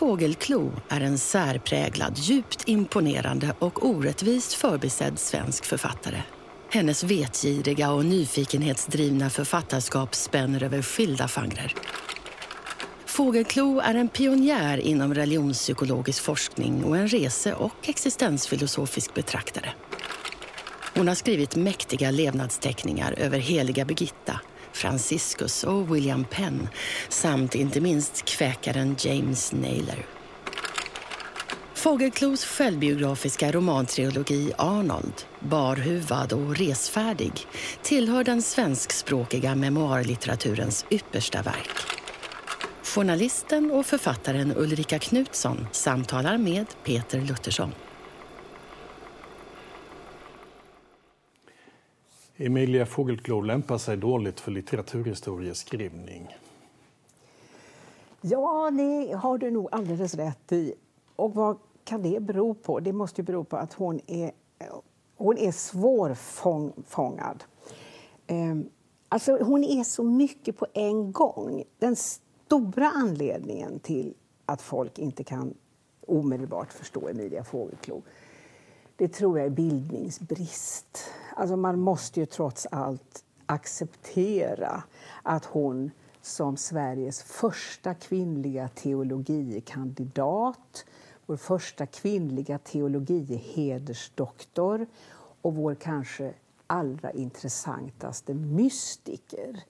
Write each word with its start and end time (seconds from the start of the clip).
Fågelklo 0.00 0.72
är 0.88 1.00
en 1.00 1.18
särpräglad, 1.18 2.18
djupt 2.18 2.68
imponerande 2.68 3.54
och 3.58 3.86
orättvist 3.86 4.52
förbisedd 4.52 5.18
svensk 5.18 5.64
författare. 5.64 6.22
Hennes 6.70 7.04
vetgiriga 7.04 7.92
och 7.92 8.04
nyfikenhetsdrivna 8.04 9.30
författarskap 9.30 10.14
spänner 10.14 10.62
över 10.62 10.82
skilda 10.82 11.28
genrer. 11.28 11.74
Fågelklo 13.06 13.80
är 13.80 13.94
en 13.94 14.08
pionjär 14.08 14.78
inom 14.78 15.14
religionspsykologisk 15.14 16.22
forskning 16.22 16.84
och 16.84 16.96
en 16.96 17.08
rese 17.08 17.54
och 17.54 17.88
existensfilosofisk 17.88 19.14
betraktare. 19.14 19.72
Hon 20.94 21.08
har 21.08 21.14
skrivit 21.14 21.56
mäktiga 21.56 22.10
levnadsteckningar 22.10 23.14
över 23.18 23.38
heliga 23.38 23.84
Birgitta, 23.84 24.40
Franciscus 24.72 25.64
och 25.64 25.96
William 25.96 26.24
Penn 26.24 26.68
samt 27.08 27.54
inte 27.54 27.80
minst 27.80 28.24
kväkaren 28.24 28.96
James 28.98 29.52
Naylor. 29.52 30.06
Fogelklos 31.74 32.44
självbiografiska 32.44 33.52
romantrilogi 33.52 34.52
Arnold, 34.58 35.22
Barhuvad 35.40 36.32
och 36.32 36.56
Resfärdig 36.56 37.32
tillhör 37.82 38.24
den 38.24 38.42
svenskspråkiga 38.42 39.54
memoarlitteraturens 39.54 40.84
yppersta 40.90 41.42
verk. 41.42 41.70
Journalisten 42.84 43.70
och 43.70 43.86
författaren 43.86 44.52
Ulrika 44.56 44.98
Knutsson 44.98 45.66
samtalar 45.72 46.38
med 46.38 46.66
Peter 46.84 47.20
Luttersson. 47.20 47.72
Emilia 52.42 52.86
Fogelklou 52.86 53.42
lämpar 53.42 53.78
sig 53.78 53.96
dåligt 53.96 54.40
för 54.40 54.50
litteraturhistorieskrivning. 54.50 56.36
Ja, 58.20 58.70
det 58.70 59.12
har 59.12 59.38
du 59.38 59.50
nog 59.50 59.68
alldeles 59.72 60.14
rätt 60.14 60.52
i. 60.52 60.74
Och 61.16 61.34
vad 61.34 61.58
kan 61.84 62.02
det 62.02 62.20
bero 62.20 62.54
på? 62.54 62.80
Det 62.80 62.92
måste 62.92 63.20
ju 63.20 63.24
bero 63.24 63.44
på 63.44 63.56
att 63.56 63.72
hon 63.72 64.00
är, 64.06 64.32
hon 65.16 65.38
är 65.38 65.52
svårfångad. 65.52 67.44
Ehm, 68.26 68.68
alltså, 69.08 69.38
hon 69.42 69.64
är 69.64 69.84
så 69.84 70.02
mycket 70.02 70.56
på 70.56 70.66
en 70.72 71.12
gång. 71.12 71.64
Den 71.78 71.96
stora 71.96 72.90
anledningen 72.90 73.80
till 73.80 74.14
att 74.46 74.62
folk 74.62 74.98
inte 74.98 75.24
kan 75.24 75.54
omedelbart 76.06 76.72
förstå 76.72 77.08
Emilia 77.08 77.44
Fågelklo 77.44 78.02
det 79.00 79.08
tror 79.08 79.38
jag 79.38 79.46
är 79.46 79.50
bildningsbrist. 79.50 80.98
Alltså 81.40 81.56
man 81.56 81.80
måste 81.80 82.20
ju 82.20 82.26
trots 82.26 82.66
allt 82.70 83.24
acceptera 83.46 84.82
att 85.22 85.44
hon 85.44 85.90
som 86.22 86.56
Sveriges 86.56 87.22
första 87.22 87.94
kvinnliga 87.94 88.68
teologikandidat 88.68 90.84
vår 91.26 91.36
första 91.36 91.86
kvinnliga 91.86 92.58
teologihedersdoktor 92.58 94.86
och 95.42 95.54
vår 95.54 95.74
kanske 95.74 96.34
allra 96.66 97.10
intressantaste 97.10 98.34
mystiker 98.34 99.62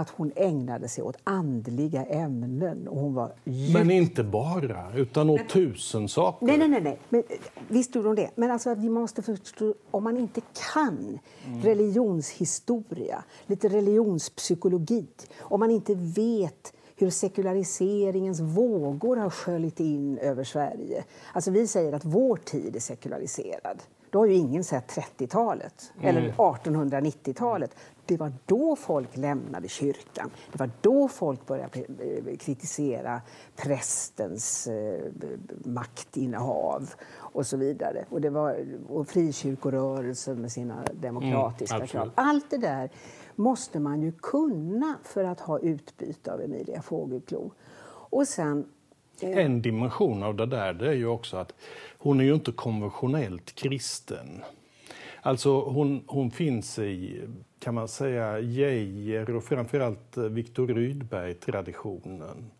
att 0.00 0.10
hon 0.10 0.32
ägnade 0.36 0.88
sig 0.88 1.04
åt 1.04 1.16
andliga 1.24 2.04
ämnen. 2.04 2.88
Och 2.88 3.00
hon 3.00 3.14
var 3.14 3.32
djup... 3.44 3.74
Men 3.74 3.90
inte 3.90 4.24
bara, 4.24 4.92
utan 4.94 5.30
åt 5.30 5.48
tusen 5.48 6.08
saker. 6.08 6.46
Nej, 6.46 6.58
nej, 6.58 6.68
nej. 6.68 6.80
nej. 6.82 6.98
Men, 7.08 7.22
visst 7.68 7.94
gjorde 7.94 8.08
hon 8.08 8.16
det. 8.16 8.30
Men 8.34 8.50
alltså, 8.50 8.74
vi 8.74 8.88
måste 8.88 9.22
förstå, 9.22 9.74
om 9.90 10.04
man 10.04 10.16
inte 10.16 10.40
kan 10.74 11.18
mm. 11.46 11.62
religionshistoria, 11.62 13.24
lite 13.46 13.68
religionspsykologi, 13.68 15.06
om 15.38 15.60
man 15.60 15.70
inte 15.70 15.94
vet 15.94 16.72
hur 16.96 17.10
sekulariseringens 17.10 18.40
vågor 18.40 19.16
har 19.16 19.30
sköljt 19.30 19.80
in 19.80 20.18
över 20.18 20.44
Sverige. 20.44 21.04
Alltså 21.32 21.50
vi 21.50 21.66
säger 21.66 21.92
att 21.92 22.04
vår 22.04 22.36
tid 22.36 22.76
är 22.76 22.80
sekulariserad. 22.80 23.82
Då 24.10 24.18
har 24.18 24.26
ju 24.26 24.34
ingen 24.34 24.64
sett 24.64 24.96
30-talet 24.96 25.92
mm. 25.98 26.08
eller 26.08 26.32
1890-talet. 26.32 27.76
Det 28.06 28.16
var 28.16 28.32
då 28.46 28.76
folk 28.76 29.16
lämnade 29.16 29.68
kyrkan. 29.68 30.30
Det 30.52 30.58
var 30.58 30.70
då 30.80 31.08
folk 31.08 31.46
började 31.46 31.80
eh, 31.80 32.36
kritisera 32.36 33.20
prästens 33.56 34.66
eh, 34.66 35.04
maktinnehav 35.64 36.90
och 37.16 37.46
så 37.46 37.56
vidare. 37.56 38.04
Och, 38.10 38.20
det 38.20 38.30
var, 38.30 38.66
och 38.88 39.08
frikyrkorörelsen 39.08 40.40
med 40.40 40.52
sina 40.52 40.84
demokratiska 40.92 41.76
mm, 41.76 41.86
krav. 41.86 42.10
Allt 42.14 42.50
det 42.50 42.58
där 42.58 42.90
måste 43.34 43.80
man 43.80 44.02
ju 44.02 44.12
kunna 44.12 44.98
för 45.02 45.24
att 45.24 45.40
ha 45.40 45.58
utbyte 45.58 46.32
av 46.32 46.40
Emilia 46.40 46.82
Fågelklo. 46.82 47.52
Och 48.10 48.28
sen 48.28 48.66
Eh. 49.20 49.44
en 49.44 49.62
dimension 49.62 50.22
av 50.22 50.34
det 50.34 50.46
där 50.46 50.72
det 50.72 50.88
är 50.88 50.94
ju 50.94 51.06
också 51.06 51.36
att 51.36 51.54
hon 51.98 52.20
är 52.20 52.24
ju 52.24 52.34
inte 52.34 52.52
konventionellt 52.52 53.54
kristen. 53.54 54.42
Alltså 55.22 55.60
hon, 55.60 56.04
hon 56.06 56.30
finns 56.30 56.78
i, 56.78 57.22
kan 57.58 57.74
man 57.74 57.88
säga, 57.88 58.38
Geijer 58.40 59.36
och 59.36 59.44
framförallt 59.44 60.16
eh, 60.16 60.22
Viktor 60.22 60.66
Rydberg-traditionen. 60.66 62.50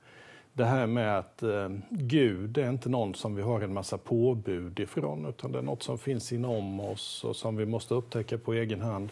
Det 0.53 0.65
här 0.65 0.87
med 0.87 1.19
att 1.19 1.43
eh, 1.43 1.69
Gud 1.91 2.59
är 2.59 2.71
inte 2.71 2.88
någon 2.88 3.15
som 3.15 3.34
vi 3.34 3.43
har 3.43 3.61
en 3.61 3.73
massa 3.73 3.99
påbud 3.99 4.81
ifrån 4.81 5.27
utan 5.27 5.53
det 5.53 5.59
är 5.59 5.62
något 5.62 5.83
som 5.83 5.99
finns 5.99 6.33
inom 6.33 6.81
oss 6.81 7.25
och 7.25 7.37
som 7.37 7.56
vi 7.56 7.67
måste 7.67 7.94
upptäcka 7.94 8.38
på 8.38 8.55
egen 8.55 8.81
hand. 8.81 9.11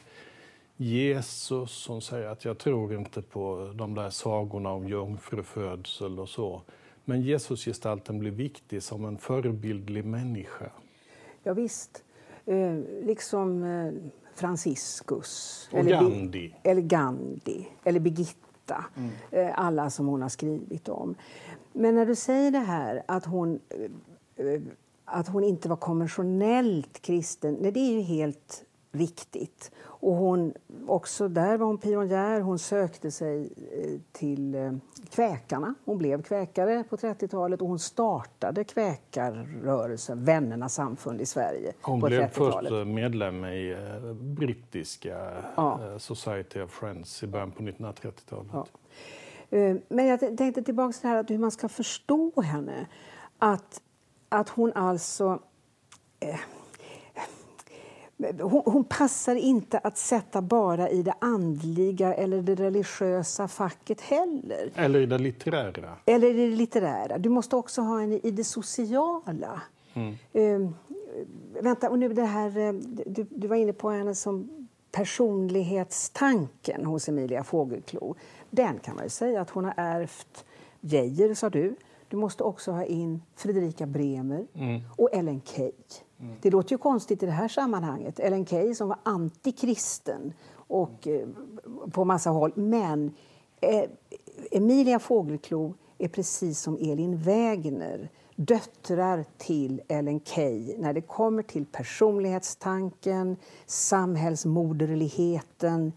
Jesus 0.76 1.71
som 1.71 2.00
säger 2.00 2.26
att 2.26 2.44
jag 2.44 2.59
tror 2.59 2.94
inte 2.94 3.22
på 3.22 3.72
de 3.75 3.94
där 3.94 4.11
sagorna 4.11 4.72
om 4.72 4.88
jungfrufödsel 4.88 6.21
och 6.21 6.28
så. 6.28 6.62
Men 7.04 7.22
Jesusgestalten 7.22 8.19
blir 8.19 8.31
viktig 8.31 8.82
som 8.82 9.04
en 9.04 9.19
förebildlig 9.19 10.04
människa. 10.04 10.70
Ja, 11.42 11.54
visst. 11.54 12.04
Eh, 12.47 12.78
liksom 13.03 13.65
eh, 13.65 13.92
Franciscus. 14.34 15.69
Och 15.72 15.78
eller 15.78 15.91
Gandhi. 15.91 16.54
Eller 16.62 16.82
Gandhi. 16.82 17.69
Eller 17.84 18.00
Birgitta. 18.00 18.84
Mm. 18.97 19.10
Eh, 19.31 19.59
alla 19.59 19.91
som 19.91 20.06
hon 20.06 20.22
har 20.22 20.28
skrivit 20.28 20.88
om. 20.88 21.14
Men 21.72 21.94
när 21.94 22.06
du 22.06 22.14
säger 22.14 22.50
det 22.50 22.59
här 22.59 23.03
att 23.09 23.25
hon, 23.25 23.60
eh, 24.37 24.47
eh, 24.47 24.60
att 25.04 25.28
hon 25.28 25.44
inte 25.44 25.69
var 25.69 25.76
konventionellt 25.76 27.03
kristen, 27.03 27.56
nej, 27.60 27.72
det 27.72 27.81
är 27.81 27.93
ju 27.93 28.00
helt 28.00 28.64
riktigt. 28.93 29.70
Och 30.04 30.15
hon, 30.15 30.54
också 30.87 31.28
där 31.28 31.56
var 31.56 31.66
hon 31.66 31.78
pionjär. 31.78 32.41
Hon 32.41 32.59
sökte 32.59 33.10
sig 33.10 33.53
eh, 33.72 34.00
till 34.12 34.54
eh, 34.54 34.72
kväkarna. 35.10 35.75
Hon 35.84 35.98
blev 35.98 36.22
kväkare 36.22 36.84
på 36.84 36.97
30-talet 36.97 37.62
och 37.62 37.69
hon 37.69 37.78
startade 37.78 38.64
kväkarrörelsen, 38.64 40.25
Vännernas 40.25 40.75
samfund 40.75 41.20
i 41.20 41.26
Sverige. 41.26 41.72
Hon 41.82 42.00
blev 42.00 42.28
först 42.28 42.70
medlem 42.87 43.44
i 43.44 43.70
eh, 43.72 44.12
brittiska 44.14 45.44
ja. 45.56 45.98
Society 45.98 46.60
of 46.60 46.70
Friends 46.70 47.22
i 47.22 47.26
början 47.26 47.50
på 47.50 47.62
1930-talet. 47.62 48.53
Ja. 48.53 48.66
Men 49.88 50.06
jag 50.06 50.20
tänkte 50.20 50.62
tillbaka 50.62 50.93
till 50.93 51.09
här 51.09 51.16
att 51.16 51.31
hur 51.31 51.38
man 51.38 51.50
ska 51.50 51.69
förstå 51.69 52.41
henne. 52.41 52.87
Att, 53.38 53.82
att 54.28 54.48
hon 54.48 54.72
alltså... 54.72 55.38
Eh, 56.20 56.41
hon, 58.19 58.62
hon, 58.64 58.84
passar 58.84 59.34
inte 59.34 59.78
att 59.78 59.98
sätta 59.98 60.42
bara 60.42 60.91
i 60.91 61.02
det 61.02 61.14
andliga 61.19 62.14
eller 62.14 62.42
det 62.42 62.54
religiösa 62.54 63.48
facket 63.48 64.00
heller. 64.00 64.70
Eller 64.75 65.00
i 65.00 65.06
det 65.06 65.19
litterära. 65.19 65.97
Eller 66.06 66.30
i 66.30 66.50
det 66.50 66.56
litterära. 66.56 67.19
Du 67.19 67.28
måste 67.28 67.56
också 67.56 67.82
ha 67.82 68.00
henne 68.00 68.20
i 68.22 68.31
det 68.31 68.44
sociala. 68.44 69.62
Mm. 69.94 70.14
Uh, 70.34 70.70
vänta, 71.61 71.90
och 71.90 71.99
nu 71.99 72.08
det 72.08 72.25
här, 72.25 72.58
eh, 72.58 72.72
du, 73.06 73.26
du, 73.31 73.49
var 73.49 73.56
inne 73.56 73.72
på 73.72 73.90
henne 73.90 74.14
som 74.14 74.69
personlighetstanken 74.93 76.84
hos 76.87 77.08
Emilia 77.08 77.44
Fågelklo. 77.44 78.14
Den 78.50 78.78
kan 78.78 78.94
man 78.94 79.05
ju 79.05 79.11
säga 79.11 79.40
att 79.40 79.50
hon 79.50 79.64
har 79.64 79.75
ärvt 79.76 80.44
Geijer, 80.81 81.34
sa 81.34 81.50
du. 81.50 81.76
Du 82.08 82.16
måste 82.16 82.43
också 82.43 82.72
ha 82.72 82.84
in 82.84 83.22
Fredrika 83.37 83.87
Bremer 83.87 84.46
mm. 84.55 84.81
och 84.96 85.08
Ellen 85.12 85.40
Key. 85.44 85.72
Mm. 86.20 86.34
Det 86.43 86.50
låter 86.50 86.72
ju 86.72 86.78
konstigt 86.78 87.22
i 87.22 87.26
det 87.26 87.32
här 87.32 87.49
sammanhanget. 87.49 88.20
Ellen 88.20 88.46
Key 88.46 88.75
som 88.75 88.88
var 88.88 88.99
antikristen 89.02 90.32
och, 90.55 91.08
eh, 91.08 91.28
på 91.93 92.05
massa 92.05 92.31
håll. 92.31 92.52
Men 92.55 93.14
eh, 93.61 93.84
Emilia 94.50 94.99
Fågelklo 94.99 95.75
är 95.99 96.08
precis 96.08 96.61
som 96.61 96.76
Elin 96.76 97.16
Wägner 97.16 98.11
döttrar 98.37 99.25
till 99.38 99.82
Ellen 99.88 100.20
Key 100.20 100.75
när 100.78 100.93
det 100.93 101.00
kommer 101.00 101.43
till 101.43 101.66
personlighetstanken, 101.66 103.37
samhällsmoderligheten 103.66 105.93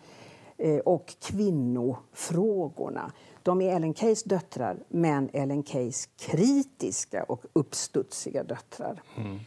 eh, 0.58 0.78
och 0.78 1.16
kvinnofrågorna. 1.20 3.12
De 3.48 3.62
är 3.62 3.76
Ellen 3.76 3.94
Keys 3.94 4.24
döttrar, 4.24 4.78
men 4.88 5.30
Ellen 5.34 5.64
Keys 5.64 6.10
kritiska 6.20 7.24
och 7.24 7.42
uppstudsiga 7.54 8.44
döttrar. 8.44 9.02
Mm. 9.18 9.40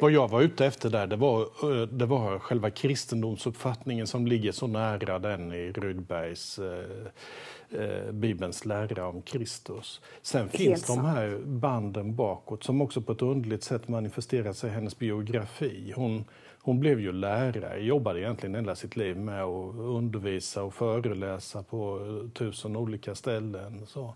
Vad 0.00 0.10
jag 0.10 0.28
var 0.28 0.42
ute 0.42 0.66
efter 0.66 0.90
där, 0.90 1.06
det 1.06 1.16
var, 1.16 1.40
eh, 1.42 1.88
det 1.88 2.06
var 2.06 2.38
själva 2.38 2.70
kristendomsuppfattningen 2.70 4.06
som 4.06 4.26
ligger 4.26 4.52
så 4.52 4.66
nära 4.66 5.18
den 5.18 5.52
i 5.52 5.72
Rydbergs 5.72 6.58
eh, 6.58 7.82
eh, 7.82 8.12
Bibelns 8.12 8.64
lära 8.64 9.08
om 9.08 9.22
Kristus. 9.22 10.00
Sen 10.22 10.48
finns 10.48 10.86
de 10.86 11.04
här 11.04 11.38
banden 11.44 12.16
bakåt 12.16 12.64
som 12.64 12.82
också 12.82 13.00
på 13.00 13.12
ett 13.12 13.22
underligt 13.22 13.64
sätt 13.64 13.88
manifesterar 13.88 14.52
sig 14.52 14.70
i 14.70 14.72
hennes 14.72 14.98
biografi. 14.98 15.92
Hon, 15.96 16.24
hon 16.62 16.80
blev 16.80 17.00
ju 17.00 17.12
lärare, 17.12 17.80
jobbade 17.80 18.20
egentligen 18.20 18.54
hela 18.54 18.74
sitt 18.74 18.96
liv 18.96 19.16
med 19.16 19.42
att 19.42 19.74
undervisa 19.74 20.62
och 20.62 20.74
föreläsa 20.74 21.62
på 21.62 21.98
eh, 21.98 22.30
tusen 22.30 22.76
olika 22.76 23.14
ställen. 23.14 23.86
Så. 23.86 24.14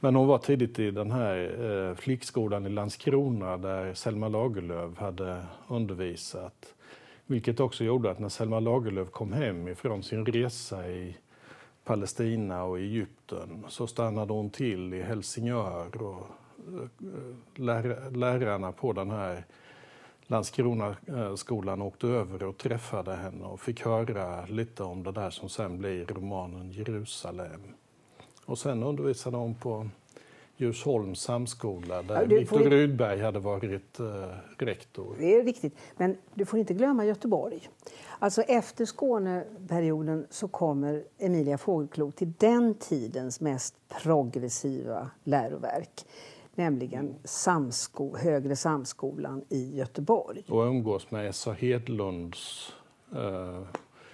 Men 0.00 0.14
hon 0.14 0.26
var 0.26 0.38
tidigt 0.38 0.78
i 0.78 0.90
den 0.90 1.10
här 1.10 1.36
eh, 1.64 1.94
flickskolan 1.94 2.66
i 2.66 2.68
Landskrona 2.68 3.56
där 3.56 3.94
Selma 3.94 4.28
Lagerlöf 4.28 4.98
hade 4.98 5.42
undervisat. 5.68 6.74
Vilket 7.26 7.60
också 7.60 7.84
gjorde 7.84 8.10
att 8.10 8.18
när 8.18 8.28
Selma 8.28 8.60
Lagerlöf 8.60 9.10
kom 9.10 9.32
hem 9.32 9.68
ifrån 9.68 10.02
sin 10.02 10.26
resa 10.26 10.88
i 10.88 11.16
Palestina 11.84 12.64
och 12.64 12.78
Egypten 12.78 13.64
så 13.68 13.86
stannade 13.86 14.32
hon 14.32 14.50
till 14.50 14.94
i 14.94 15.02
Helsingör 15.02 16.02
och 16.02 16.26
eh, 17.58 18.12
lärarna 18.12 18.72
på 18.72 18.92
den 18.92 19.10
här 19.10 19.44
Landskronaskolan 20.30 21.82
åkte 21.82 22.06
över 22.06 22.42
och 22.42 22.58
träffade 22.58 23.14
henne 23.14 23.44
och 23.44 23.60
fick 23.60 23.84
höra 23.84 24.46
lite 24.46 24.82
om 24.82 25.02
det 25.02 25.12
där 25.12 25.30
som 25.30 25.48
sen 25.48 25.78
blir 25.78 26.06
romanen 26.06 26.70
Jerusalem. 26.72 27.60
Och 28.44 28.58
sen 28.58 28.82
undervisade 28.82 29.36
hon 29.36 29.54
på 29.54 29.88
Djursholms 30.56 31.20
samskola 31.20 32.02
där 32.02 32.14
ja, 32.14 32.24
Viktor 32.38 32.58
får... 32.58 32.70
Rydberg 32.70 33.20
hade 33.20 33.38
varit 33.38 34.00
eh, 34.00 34.06
rektor. 34.58 35.16
Det 35.18 35.34
är 35.34 35.44
riktigt, 35.44 35.74
men 35.96 36.16
du 36.34 36.44
får 36.44 36.58
inte 36.58 36.74
glömma 36.74 37.04
Göteborg. 37.04 37.68
Alltså 38.18 38.42
efter 38.42 38.86
Skåneperioden 38.86 40.26
så 40.30 40.48
kommer 40.48 41.04
Emilia 41.18 41.58
Fågelklo 41.58 42.10
till 42.10 42.32
den 42.38 42.74
tidens 42.74 43.40
mest 43.40 43.74
progressiva 44.02 45.10
läroverk 45.24 46.04
nämligen 46.60 47.14
Samsko, 47.24 48.16
Högre 48.16 48.56
Samskolan 48.56 49.44
i 49.48 49.76
Göteborg. 49.76 50.44
Och 50.48 50.66
umgås 50.66 51.10
med 51.10 51.28
Essa 51.28 51.52
Hedlunds 51.52 52.72
eh, 53.14 53.62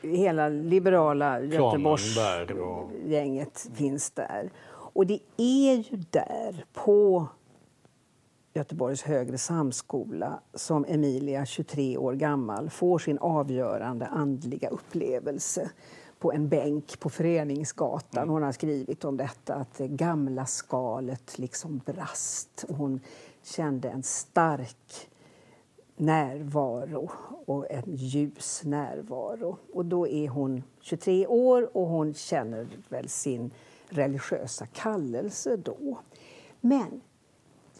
Hela 0.02 0.48
liberala 0.48 1.40
Göteborgsgänget 1.40 3.68
och... 3.70 3.76
finns 3.76 4.10
där. 4.10 4.50
Och 4.68 5.06
det 5.06 5.20
är 5.36 5.74
ju 5.74 6.02
där, 6.10 6.64
på 6.72 7.26
Göteborgs 8.54 9.02
högre 9.02 9.38
samskola 9.38 10.40
som 10.54 10.84
Emilia, 10.88 11.46
23 11.46 11.96
år 11.96 12.12
gammal, 12.12 12.70
får 12.70 12.98
sin 12.98 13.18
avgörande 13.18 14.06
andliga 14.06 14.68
upplevelse 14.68 15.70
på 16.18 16.32
en 16.32 16.48
bänk 16.48 17.00
på 17.00 17.10
Föreningsgatan. 17.10 18.28
Hon 18.28 18.42
har 18.42 18.52
skrivit 18.52 19.04
om 19.04 19.16
detta, 19.16 19.54
att 19.54 19.74
det 19.78 19.88
gamla 19.88 20.46
skalet 20.46 21.38
liksom 21.38 21.80
brast. 21.86 22.64
Hon 22.68 23.00
kände 23.42 23.88
en 23.88 24.02
stark 24.02 25.08
närvaro 25.96 27.10
och 27.46 27.70
en 27.70 27.94
ljus 27.94 28.62
närvaro. 28.64 29.58
Och 29.72 29.84
då 29.84 30.08
är 30.08 30.28
hon 30.28 30.62
23 30.80 31.26
år 31.26 31.76
och 31.76 31.86
hon 31.86 32.14
känner 32.14 32.68
väl 32.88 33.08
sin 33.08 33.50
religiösa 33.88 34.66
kallelse 34.66 35.56
då. 35.56 35.98
Men 36.60 37.00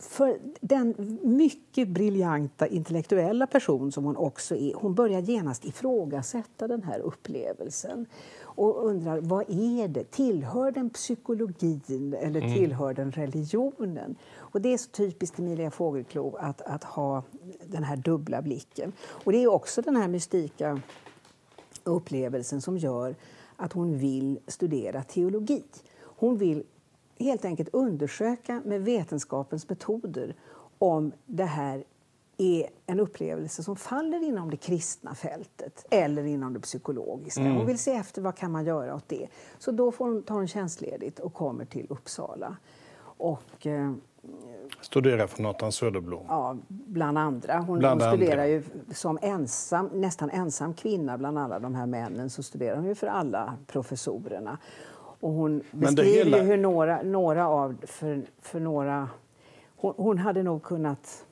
för 0.00 0.38
den 0.60 1.18
mycket 1.22 1.88
briljanta 1.88 2.66
intellektuella 2.66 3.46
person 3.46 3.92
som 3.92 4.04
hon 4.04 4.16
också 4.16 4.56
är, 4.56 4.74
hon 4.74 4.94
börjar 4.94 5.20
genast 5.20 5.64
ifrågasätta 5.64 6.68
den 6.68 6.82
här 6.82 7.00
upplevelsen 7.00 8.06
och 8.40 8.86
undrar 8.86 9.20
vad 9.20 9.50
är 9.50 9.88
det? 9.88 10.10
Tillhör 10.10 10.70
den 10.70 10.90
psykologin 10.90 12.14
eller 12.20 12.40
mm. 12.40 12.54
tillhör 12.54 12.94
den 12.94 13.12
religionen? 13.12 14.16
Och 14.36 14.60
det 14.60 14.72
är 14.72 14.78
så 14.78 14.90
typiskt 14.90 15.38
Emilia 15.38 15.70
Fågelklo 15.70 16.36
att, 16.40 16.62
att 16.62 16.84
ha 16.84 17.22
den 17.66 17.84
här 17.84 17.96
dubbla 17.96 18.42
blicken. 18.42 18.92
Och 18.98 19.32
det 19.32 19.42
är 19.42 19.46
också 19.46 19.82
den 19.82 19.96
här 19.96 20.08
mystika 20.08 20.80
upplevelsen 21.84 22.60
som 22.60 22.78
gör 22.78 23.14
att 23.56 23.72
hon 23.72 23.98
vill 23.98 24.38
studera 24.46 25.02
teologi. 25.02 25.64
Hon 26.00 26.36
vill 26.36 26.62
helt 27.18 27.44
enkelt 27.44 27.68
undersöka 27.72 28.62
med 28.64 28.84
vetenskapens 28.84 29.68
metoder 29.68 30.34
om 30.78 31.12
det 31.26 31.44
här 31.44 31.84
är 32.38 32.68
en 32.86 33.00
upplevelse 33.00 33.62
som 33.62 33.76
faller 33.76 34.24
inom 34.24 34.50
det 34.50 34.56
kristna 34.56 35.14
fältet 35.14 35.86
eller 35.90 36.24
inom 36.24 36.52
det 36.54 36.60
psykologiska. 36.60 37.40
Mm. 37.40 37.56
Hon 37.56 37.66
vill 37.66 37.78
se 37.78 37.92
efter 37.92 38.22
vad 38.22 38.36
kan 38.36 38.52
man 38.52 38.64
göra 38.64 38.94
åt 38.94 39.08
det. 39.08 39.28
Så 39.58 39.72
då 39.72 39.92
får 39.92 40.04
hon, 40.04 40.22
tar 40.22 40.34
hon 40.34 40.48
tjänstledigt 40.48 41.18
och 41.18 41.34
kommer 41.34 41.64
till 41.64 41.86
Uppsala. 41.90 42.56
Och, 43.18 43.66
eh, 43.66 43.92
Studerar 44.80 45.26
för 45.26 45.42
Nathan 45.42 45.72
Söderblom? 45.72 46.24
Ja, 46.28 46.56
bland 46.68 47.18
andra. 47.18 47.58
Hon, 47.58 47.78
bland 47.78 48.02
hon 48.02 48.10
studerar 48.10 48.32
andra. 48.32 48.46
ju 48.46 48.62
som 48.94 49.18
ensam, 49.22 49.90
nästan 49.92 50.30
ensam 50.30 50.74
kvinna 50.74 51.18
bland 51.18 51.38
alla 51.38 51.58
de 51.58 51.74
här 51.74 51.86
männen 51.86 52.30
så 52.30 52.42
studerar 52.42 52.76
hon 52.76 52.86
ju 52.86 52.94
för 52.94 53.06
alla 53.06 53.54
professorerna. 53.66 54.58
Och 55.20 55.32
hon 55.32 55.62
beskriver 55.70 56.24
hela... 56.24 56.42
hur 56.42 56.56
några, 56.56 57.02
några 57.02 57.48
av... 57.48 57.76
För, 57.86 58.22
för 58.42 58.60
några, 58.60 59.08
hon, 59.76 59.94
hon 59.96 60.18
hade 60.18 60.42
nog 60.42 60.62
kunnat... 60.62 61.24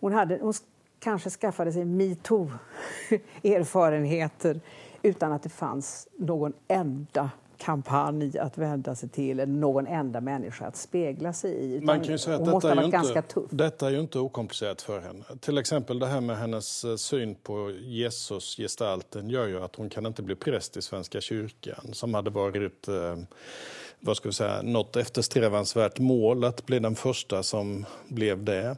Hon, 0.00 0.12
hade, 0.12 0.38
hon 0.42 0.52
kanske 0.98 1.30
skaffade 1.30 1.72
sig 1.72 1.84
metoo-erfarenheter 1.84 4.60
utan 5.02 5.32
att 5.32 5.42
det 5.42 5.48
fanns 5.48 6.08
någon 6.16 6.52
enda 6.68 7.30
kampanj 7.58 8.38
att 8.38 8.58
vända 8.58 8.94
sig 8.94 9.08
till 9.08 9.40
eller 9.40 9.52
någon 9.52 9.86
enda 9.86 10.20
människa 10.20 10.66
att 10.66 10.76
spegla 10.76 11.32
sig 11.32 11.76
i. 11.76 11.80
Man 11.80 12.00
kan 12.00 12.12
ju 12.12 12.18
säga 12.18 12.36
att 12.36 12.44
detta 12.44 12.72
är, 12.72 12.84
inte, 12.84 13.40
detta 13.50 13.86
är 13.86 13.90
ju 13.90 14.00
inte 14.00 14.18
okomplicerat 14.18 14.82
för 14.82 15.00
henne. 15.00 15.24
Till 15.40 15.58
exempel 15.58 15.98
det 15.98 16.06
här 16.06 16.20
med 16.20 16.38
hennes 16.38 16.84
eh, 16.84 16.96
syn 16.96 17.34
på 17.34 17.70
Jesus-gestalten 17.70 19.30
gör 19.30 19.46
ju 19.46 19.62
att 19.62 19.76
hon 19.76 19.90
kan 19.90 20.06
inte 20.06 20.22
bli 20.22 20.34
präst 20.34 20.76
i 20.76 20.82
Svenska 20.82 21.20
kyrkan 21.20 21.84
som 21.92 22.14
hade 22.14 22.30
varit 22.30 22.88
eh, 22.88 23.16
vad 24.00 24.16
ska 24.16 24.28
vi 24.28 24.32
säga, 24.32 24.62
något 24.62 24.96
eftersträvansvärt 24.96 25.98
mål 25.98 26.44
att 26.44 26.66
bli 26.66 26.78
den 26.78 26.94
första 26.94 27.42
som 27.42 27.86
blev 28.08 28.44
det 28.44 28.76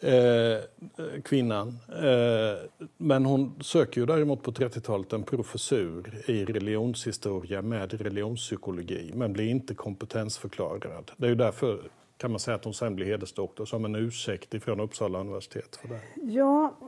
eh, 0.00 1.20
kvinnan. 1.24 1.68
Eh, 1.88 2.86
men 2.96 3.24
hon 3.24 3.62
söker 3.62 4.00
ju 4.00 4.06
däremot 4.06 4.42
på 4.42 4.50
30-talet 4.52 5.12
en 5.12 5.22
professur 5.22 6.22
i 6.26 6.44
religionshistoria 6.44 7.62
med 7.62 8.00
religionspsykologi, 8.00 9.12
men 9.14 9.32
blir 9.32 9.48
inte 9.48 9.74
kompetensförklarad. 9.74 11.10
Det 11.16 11.26
är 11.26 11.30
ju 11.30 11.36
därför 11.36 11.90
kan 12.16 12.30
man 12.30 12.40
säga 12.40 12.54
att 12.54 12.64
hon 12.64 12.74
sen 12.74 12.96
blir 12.96 13.06
hedersdoktor 13.06 13.64
som 13.64 13.84
en 13.84 13.94
ursäkt 13.94 14.54
ifrån 14.54 14.80
Uppsala 14.80 15.20
universitet. 15.20 15.76
För 15.76 15.88
det. 15.88 16.00
Ja, 16.14 16.78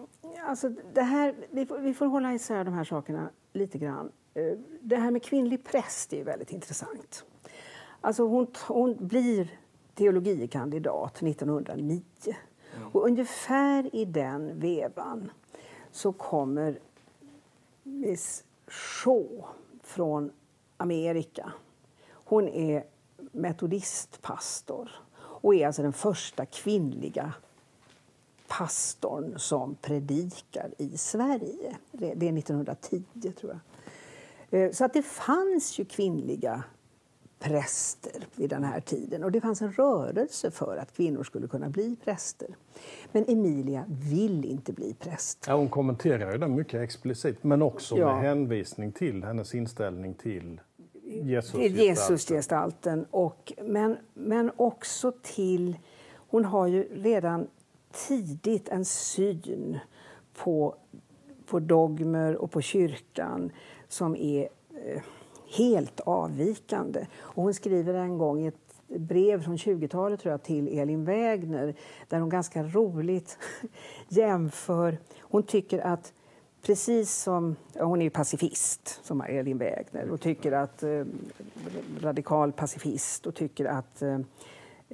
alltså 0.46 0.68
det 0.94 1.02
här, 1.02 1.34
vi, 1.50 1.66
får, 1.66 1.78
vi 1.78 1.94
får 1.94 2.06
hålla 2.06 2.34
isär 2.34 2.64
de 2.64 2.74
här 2.74 2.84
sakerna 2.84 3.30
lite 3.52 3.78
grann. 3.78 4.12
Eh, 4.34 4.58
det 4.80 4.96
här 4.96 5.10
med 5.10 5.22
kvinnlig 5.22 5.64
präst 5.64 6.12
är 6.12 6.24
väldigt 6.24 6.52
intressant. 6.52 7.24
Alltså 8.00 8.26
hon, 8.26 8.46
hon 8.66 9.06
blir 9.06 9.48
teologikandidat 9.94 11.22
1909. 11.22 12.02
Och 12.92 13.06
ungefär 13.06 13.96
i 13.96 14.04
den 14.04 14.60
vevan 14.60 15.30
så 15.90 16.12
kommer 16.12 16.78
Miss 17.82 18.44
Shaw 18.66 19.44
från 19.82 20.32
Amerika. 20.76 21.52
Hon 22.10 22.48
är 22.48 22.84
metodistpastor 23.32 24.90
och 25.18 25.54
är 25.54 25.66
alltså 25.66 25.82
den 25.82 25.92
första 25.92 26.46
kvinnliga 26.46 27.32
pastorn 28.48 29.38
som 29.38 29.74
predikar 29.74 30.70
i 30.78 30.98
Sverige. 30.98 31.76
Det 31.92 32.06
är 32.06 32.38
1910, 32.38 33.02
tror 33.40 33.52
jag. 33.52 33.60
Eh, 34.60 34.72
så 34.72 34.84
att 34.84 34.92
det 34.92 35.02
fanns 35.02 35.78
ju 35.78 35.84
kvinnliga 35.84 36.64
präster 37.40 38.26
vid 38.36 38.50
den 38.50 38.64
här 38.64 38.80
tiden. 38.80 39.24
Och 39.24 39.32
det 39.32 39.40
fanns 39.40 39.62
en 39.62 39.72
rörelse 39.72 40.50
för 40.50 40.76
att 40.76 40.96
kvinnor 40.96 41.24
skulle 41.24 41.48
kunna 41.48 41.68
bli 41.68 41.96
präster. 42.04 42.48
Men 43.12 43.24
Emilia 43.28 43.84
vill 43.88 44.44
inte 44.44 44.72
bli 44.72 44.94
präst. 44.94 45.44
Ja, 45.46 45.54
hon 45.54 45.68
kommenterar 45.68 46.38
det 46.38 46.48
mycket 46.48 46.80
explicit, 46.80 47.44
men 47.44 47.62
också 47.62 47.98
ja. 47.98 48.14
med 48.14 48.22
hänvisning 48.22 48.92
till 48.92 49.24
hennes 49.24 49.54
inställning 49.54 50.14
till 50.14 50.60
Jesusgestalten. 51.04 51.86
Jesusgestalten 51.86 53.06
och, 53.10 53.52
men, 53.62 53.96
men 54.14 54.50
också 54.56 55.12
till... 55.22 55.78
Hon 56.14 56.44
har 56.44 56.66
ju 56.66 57.02
redan 57.02 57.46
tidigt 58.08 58.68
en 58.68 58.84
syn 58.84 59.78
på, 60.34 60.74
på 61.46 61.60
dogmer 61.60 62.36
och 62.36 62.50
på 62.50 62.60
kyrkan 62.60 63.52
som 63.88 64.16
är 64.16 64.48
eh, 64.84 65.02
helt 65.56 66.00
avvikande. 66.00 67.06
Och 67.18 67.42
hon 67.42 67.54
skriver 67.54 67.94
en 67.94 68.18
gång 68.18 68.40
i 68.40 68.46
ett 68.46 68.98
brev 68.98 69.42
från 69.42 69.56
20-talet 69.56 70.20
tror 70.20 70.30
jag, 70.30 70.42
till 70.42 70.78
Elin 70.78 71.04
Wägner 71.04 71.74
där 72.08 72.20
hon 72.20 72.28
ganska 72.28 72.62
roligt 72.62 73.38
jämför. 74.08 74.98
Hon 75.20 75.42
tycker 75.42 75.78
att 75.78 76.12
precis 76.62 77.14
som... 77.14 77.56
Hon 77.74 78.00
är 78.00 78.04
ju 78.04 78.10
pacifist, 78.10 79.00
som 79.02 79.20
Elin 79.20 79.58
Wägner, 79.58 80.10
och 80.10 80.20
tycker 80.20 80.52
att... 80.52 80.82
Eh, 80.82 81.04
radikal 82.00 82.52
pacifist 82.52 83.26
och 83.26 83.34
tycker 83.34 83.64
att 83.64 84.02
eh, 84.02 84.12
eh, 84.12 84.20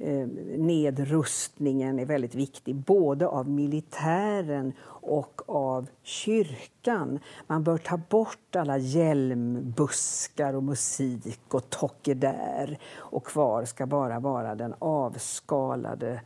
Ehm, 0.01 0.29
nedrustningen 0.57 1.99
är 1.99 2.05
väldigt 2.05 2.35
viktig, 2.35 2.75
både 2.75 3.27
av 3.27 3.49
militären 3.49 4.73
och 4.85 5.41
av 5.45 5.89
kyrkan. 6.03 7.19
Man 7.47 7.63
bör 7.63 7.77
ta 7.77 7.97
bort 7.97 8.55
alla 8.55 8.77
hjälmbuskar 8.77 10.53
och 10.53 10.63
musik 10.63 11.53
och 11.53 11.69
tokedär 11.69 12.79
och 12.95 13.25
kvar 13.25 13.65
ska 13.65 13.85
bara 13.85 14.19
vara 14.19 14.55
den 14.55 14.73
avskalade 14.79 16.21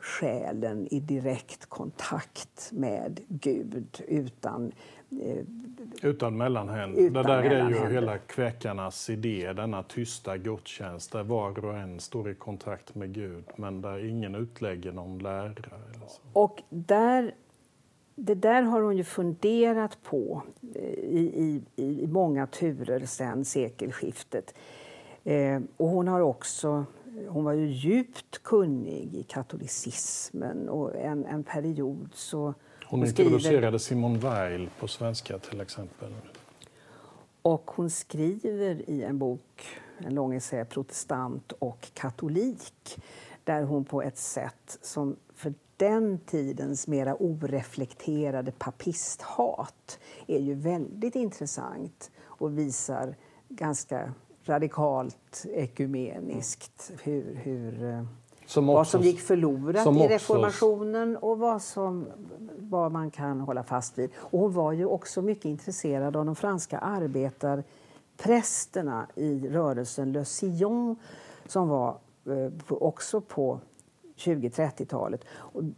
själen 0.00 0.88
i 0.90 1.00
direkt 1.00 1.66
kontakt 1.66 2.70
med 2.72 3.20
Gud 3.28 4.02
utan 4.08 4.72
utan 6.02 6.36
mellanhänder. 6.36 7.02
Utan 7.02 7.22
det 7.22 7.28
där 7.28 7.42
är 7.42 7.68
ju 7.68 7.94
hela 7.94 8.18
kväkarnas 8.18 9.10
idé, 9.10 9.52
denna 9.52 9.82
tysta 9.82 10.36
gudstjänst 10.36 11.12
där 11.12 11.22
var 11.22 11.64
och 11.64 11.76
en 11.76 12.00
står 12.00 12.30
i 12.30 12.34
kontakt 12.34 12.94
med 12.94 13.12
Gud 13.12 13.44
men 13.56 13.80
där 13.80 14.08
ingen 14.08 14.34
utlägger 14.34 14.92
någon 14.92 15.18
lära. 15.18 15.54
Och 16.32 16.62
där, 16.68 17.34
det 18.14 18.34
där 18.34 18.62
har 18.62 18.80
hon 18.80 18.96
ju 18.96 19.04
funderat 19.04 20.02
på 20.02 20.42
eh, 20.74 20.82
i, 20.82 21.62
i, 21.76 22.02
i 22.02 22.06
många 22.06 22.46
turer 22.46 23.06
sedan 23.06 23.44
sekelskiftet. 23.44 24.54
Eh, 25.24 25.60
och 25.76 25.88
hon 25.88 26.08
har 26.08 26.20
också 26.20 26.84
hon 27.28 27.44
var 27.44 27.52
ju 27.52 27.66
djupt 27.66 28.42
kunnig 28.42 29.14
i 29.14 29.22
katolicismen 29.22 30.68
och 30.68 30.96
en, 30.96 31.24
en 31.24 31.44
period 31.44 32.08
så... 32.14 32.54
Hon 32.90 33.06
introducerade 33.06 33.78
Simone 33.78 34.18
Weil 34.18 34.68
på 34.80 34.88
svenska 34.88 35.38
till 35.38 35.60
exempel. 35.60 36.12
Och 37.42 37.70
hon 37.70 37.90
skriver 37.90 38.90
i 38.90 39.02
en 39.02 39.18
bok, 39.18 39.66
en 39.98 40.14
lång 40.14 40.34
essä, 40.34 40.64
Protestant 40.64 41.52
och 41.52 41.88
katolik, 41.94 43.00
där 43.44 43.62
hon 43.62 43.84
på 43.84 44.02
ett 44.02 44.18
sätt 44.18 44.78
som 44.82 45.16
för 45.34 45.54
den 45.76 46.18
tidens 46.18 46.86
mera 46.86 47.14
oreflekterade 47.14 48.52
papisthat 48.52 49.98
är 50.26 50.40
ju 50.40 50.54
väldigt 50.54 51.14
intressant 51.14 52.10
och 52.24 52.58
visar 52.58 53.14
ganska 53.48 54.14
radikalt 54.44 55.46
ekumeniskt 55.54 56.92
hur, 57.02 57.34
hur 57.34 57.84
eh, 57.84 58.04
som 58.50 58.68
också, 58.68 58.76
vad 58.76 58.86
som 58.86 59.02
gick 59.02 59.20
förlorat 59.20 59.82
som 59.82 59.96
i 59.96 60.08
reformationen 60.08 61.16
och 61.16 61.38
vad, 61.38 61.62
som, 61.62 62.06
vad 62.58 62.92
man 62.92 63.10
kan 63.10 63.40
hålla 63.40 63.62
fast 63.62 63.98
vid. 63.98 64.10
Och 64.16 64.38
hon 64.38 64.52
var 64.52 64.72
ju 64.72 64.86
också 64.86 65.22
mycket 65.22 65.44
intresserad 65.44 66.16
av 66.16 66.26
de 66.26 66.36
franska 66.36 66.78
arbetarprästerna 66.78 69.06
i 69.14 69.48
rörelsen 69.48 70.12
Le 70.12 70.24
Sillon 70.24 70.96
som 71.46 71.68
var 71.68 71.98
eh, 72.26 72.50
också 72.68 73.20
på 73.20 73.60
20-30-talet 74.16 75.24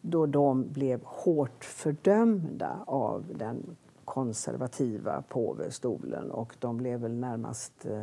då 0.01 0.27
de 0.27 0.73
blev 0.73 1.05
hårt 1.05 1.65
fördömda 1.65 2.77
av 2.87 3.25
den 3.35 3.77
konservativa 4.05 5.23
påvestolen 5.29 6.31
och 6.31 6.57
de 6.59 6.77
blev 6.77 7.01
väl 7.01 7.15
närmast 7.15 7.87
eh, 7.87 8.03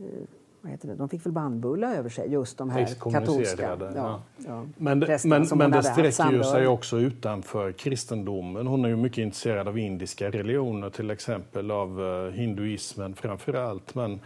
Eh, 0.00 0.26
vad 0.62 0.72
heter 0.72 0.88
det? 0.88 0.94
De 0.94 1.08
fick 1.08 1.26
väl 1.26 1.32
bannbulla 1.32 1.94
över 1.94 2.08
sig, 2.08 2.32
just 2.32 2.58
de 2.58 2.70
här 2.70 3.10
katolska. 3.12 3.78
Ja, 3.94 4.22
ja. 4.36 4.66
Men, 4.76 5.00
det, 5.00 5.24
men, 5.24 5.46
men 5.54 5.70
det 5.70 5.82
sträcker 5.82 6.32
ju 6.32 6.44
sig 6.44 6.66
också 6.66 6.98
utanför 6.98 7.72
kristendomen. 7.72 8.66
Hon 8.66 8.84
är 8.84 8.88
ju 8.88 8.96
mycket 8.96 9.18
intresserad 9.18 9.68
av 9.68 9.78
indiska 9.78 10.30
religioner, 10.30 10.90
till 10.90 11.10
exempel 11.10 11.70
av 11.70 12.00
uh, 12.00 12.30
hinduismen 12.30 13.14
framför 13.14 13.54
allt. 13.54 13.94
Men 13.94 14.20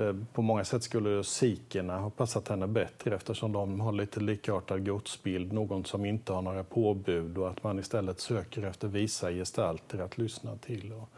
uh, 0.00 0.12
på 0.32 0.42
många 0.42 0.64
sätt 0.64 0.82
skulle 0.82 1.24
sikherna 1.24 1.98
ha 1.98 2.10
passat 2.10 2.48
henne 2.48 2.66
bättre 2.66 3.14
eftersom 3.14 3.52
de 3.52 3.80
har 3.80 3.92
lite 3.92 4.20
likartad 4.20 4.84
gudsbild, 4.84 5.52
någon 5.52 5.84
som 5.84 6.04
inte 6.04 6.32
har 6.32 6.42
några 6.42 6.64
påbud 6.64 7.38
och 7.38 7.50
att 7.50 7.62
man 7.62 7.78
istället 7.78 8.20
söker 8.20 8.62
efter 8.62 8.88
visa 8.88 9.30
gestalter 9.30 9.98
att 9.98 10.18
lyssna 10.18 10.56
till. 10.56 10.92
Och, 10.92 11.08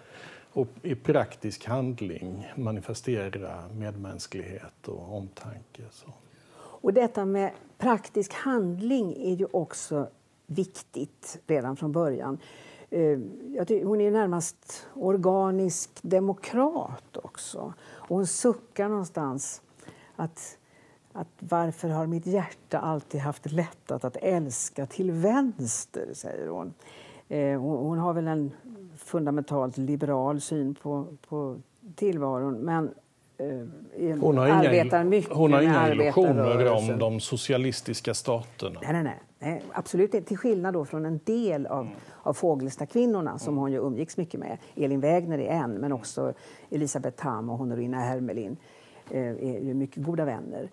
och 0.53 0.69
i 0.83 0.95
praktisk 0.95 1.67
handling 1.67 2.53
manifestera 2.57 3.69
medmänsklighet 3.69 4.89
och 4.89 5.17
omtanke. 5.17 5.83
Så. 5.91 6.13
Och 6.57 6.93
detta 6.93 7.25
med 7.25 7.53
praktisk 7.79 8.33
handling 8.33 9.13
är 9.13 9.35
ju 9.35 9.47
också 9.53 10.09
viktigt 10.47 11.41
redan 11.47 11.77
från 11.77 11.93
början. 11.93 12.39
Eh, 12.91 13.19
hon 13.85 14.01
är 14.01 14.11
närmast 14.11 14.87
organisk 14.95 15.91
demokrat 16.03 17.17
också. 17.17 17.73
Och 17.83 18.17
hon 18.17 18.27
suckar 18.27 18.89
någonstans 18.89 19.63
att, 20.17 20.59
att 21.13 21.29
varför 21.39 21.89
har 21.89 22.07
mitt 22.07 22.27
hjärta 22.27 22.79
alltid 22.79 23.21
haft 23.21 23.53
lättat 23.53 24.05
att 24.05 24.17
älska 24.17 24.87
till 24.87 25.13
vänster, 25.13 26.09
säger 26.13 26.49
hon. 26.49 26.75
Eh, 27.29 27.61
hon 27.61 27.99
har 27.99 28.13
väl 28.13 28.29
en 28.29 28.53
fundamentalt 29.11 29.79
liberal 29.79 30.41
syn 30.41 30.75
på, 30.75 31.07
på 31.29 31.57
tillvaron. 31.95 32.59
Men 32.59 32.91
eh, 33.39 34.19
hon 34.21 34.39
har 34.39 34.49
arbetar 34.49 35.01
inga, 35.01 35.11
mycket 35.11 35.33
hon 35.33 35.53
har 35.53 35.63
inga 35.63 35.93
illusioner 35.93 36.73
om 36.73 36.99
de 36.99 37.21
socialistiska 37.21 38.15
staterna. 38.15 38.81
Nej, 38.83 39.03
nej, 39.03 39.21
nej, 39.39 39.63
absolut 39.73 40.15
inte. 40.15 40.29
Till 40.29 40.39
skillnad 40.39 40.75
då 40.75 40.85
från 40.85 41.05
en 41.05 41.21
del 41.25 41.67
av, 41.67 41.81
mm. 41.81 41.95
av 42.23 42.33
Fågelsta-kvinnorna 42.33 43.39
som 43.39 43.57
hon 43.57 43.73
ju 43.73 43.79
umgicks 43.79 44.17
mycket 44.17 44.41
med. 44.41 44.59
Elin 44.77 45.01
Wägner 45.01 45.39
är 45.39 45.51
en, 45.51 45.73
men 45.73 45.93
också 45.93 46.33
Elisabeth 46.71 47.23
Tam 47.23 47.51
och 47.51 47.59
Honorina 47.59 48.01
Hermelin 48.01 48.57
eh, 49.11 49.21
är 49.21 49.61
ju 49.61 49.75
mycket 49.75 50.03
goda 50.03 50.25
vänner. 50.25 50.69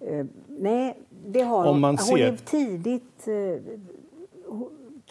Eh, 0.00 0.26
nej, 0.46 0.98
det 1.26 1.42
har 1.42 1.66
hon. 1.66 1.84
Hon 1.84 2.20
är 2.20 2.36
tidigt 2.36 3.28
eh, 3.28 3.62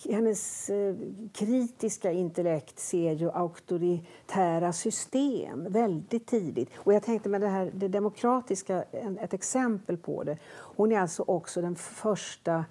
hennes 0.05 0.69
eh, 0.69 0.95
kritiska 1.33 2.11
intellekt 2.11 2.79
ser 2.79 3.11
ju 3.11 3.31
auktoritära 3.31 4.73
system 4.73 5.65
väldigt 5.69 6.27
tidigt. 6.27 6.69
Och 6.75 6.93
jag 6.93 7.03
tänkte 7.03 7.29
med 7.29 7.41
det 7.41 7.47
här 7.47 7.71
det 7.73 7.87
demokratiska, 7.87 8.83
ett 9.21 9.33
exempel 9.33 9.97
på 9.97 10.23
det. 10.23 10.37
Hon 10.55 10.91
är 10.91 10.99
alltså 10.99 11.23
också 11.27 11.61
den 11.61 11.75
första 11.75 12.65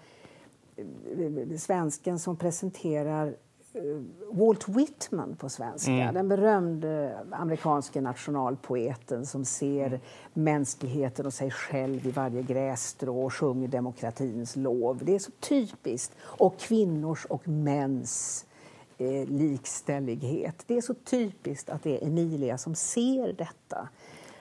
eh, 0.76 1.20
eh, 1.20 1.56
svensken 1.58 2.18
som 2.18 2.36
presenterar 2.36 3.36
Walt 4.30 4.68
Whitman 4.68 5.36
på 5.36 5.48
svenska, 5.48 5.92
mm. 5.92 6.14
den 6.14 6.28
berömde 6.28 7.18
amerikanske 7.32 8.00
nationalpoeten 8.00 9.26
som 9.26 9.44
ser 9.44 9.86
mm. 9.86 10.00
mänskligheten 10.32 11.26
och 11.26 11.32
sig 11.32 11.50
själv 11.50 12.06
i 12.06 12.10
varje 12.10 12.42
grässtrå 12.42 13.24
och 13.24 13.34
sjunger 13.34 13.68
demokratins 13.68 14.56
lov. 14.56 15.00
Det 15.02 15.14
är 15.14 15.18
så 15.18 15.30
typiskt. 15.40 16.14
Och 16.22 16.58
kvinnors 16.58 17.24
och 17.24 17.48
mäns 17.48 18.46
eh, 18.98 19.28
likställighet. 19.28 20.64
Det 20.66 20.76
är 20.76 20.80
så 20.80 20.94
typiskt 20.94 21.70
att 21.70 21.82
det 21.82 22.02
är 22.02 22.06
Emilia 22.06 22.58
som 22.58 22.74
ser 22.74 23.32
detta. 23.32 23.88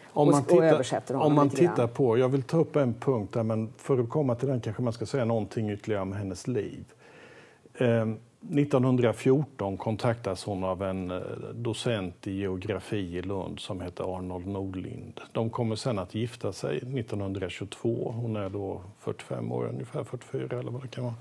Om 0.08 0.32
man 0.32 0.44
tittar, 0.44 1.16
om 1.16 1.34
man 1.34 1.50
tittar 1.50 1.88
på, 1.88 2.18
jag 2.18 2.30
vill 2.30 2.44
ta 2.44 2.58
upp 2.58 2.76
en 2.76 2.94
punkt 2.94 3.34
där, 3.34 3.44
men 3.44 3.74
för 3.78 4.00
att 4.00 4.10
komma 4.10 4.36
till 4.36 4.48
den 4.48 4.62
kanske 4.62 4.82
man 4.82 4.94
ska 4.94 5.06
säga 5.06 5.26
någonting 5.26 5.70
ytterligare 5.72 6.02
om 6.02 6.14
hennes 6.14 6.48
liv. 6.48 6.86
Um, 7.80 8.20
1914 8.52 9.78
kontaktas 9.78 10.44
hon 10.44 10.64
av 10.64 10.84
en 10.84 11.12
eh, 11.12 11.22
docent 11.54 12.28
i 12.28 12.32
geografi 12.32 13.18
i 13.18 13.22
Lund 13.22 13.60
som 13.60 13.82
heter 13.82 14.18
Arnold 14.18 14.48
Nordlind. 14.48 15.22
De 15.32 15.50
kommer 15.50 15.76
sen 15.76 16.00
att 16.00 16.16
gifta 16.16 16.54
sig 16.54 16.78
1922. 16.78 18.14
Hon 18.16 18.36
är 18.36 18.50
då 18.50 18.82
45 19.00 19.52
år, 19.52 19.66
ungefär 19.66 20.04
44 20.04 20.60
eller 20.60 20.72
vad 20.72 20.82
det 20.82 20.88
kan 20.88 21.04
vara. 21.04 21.16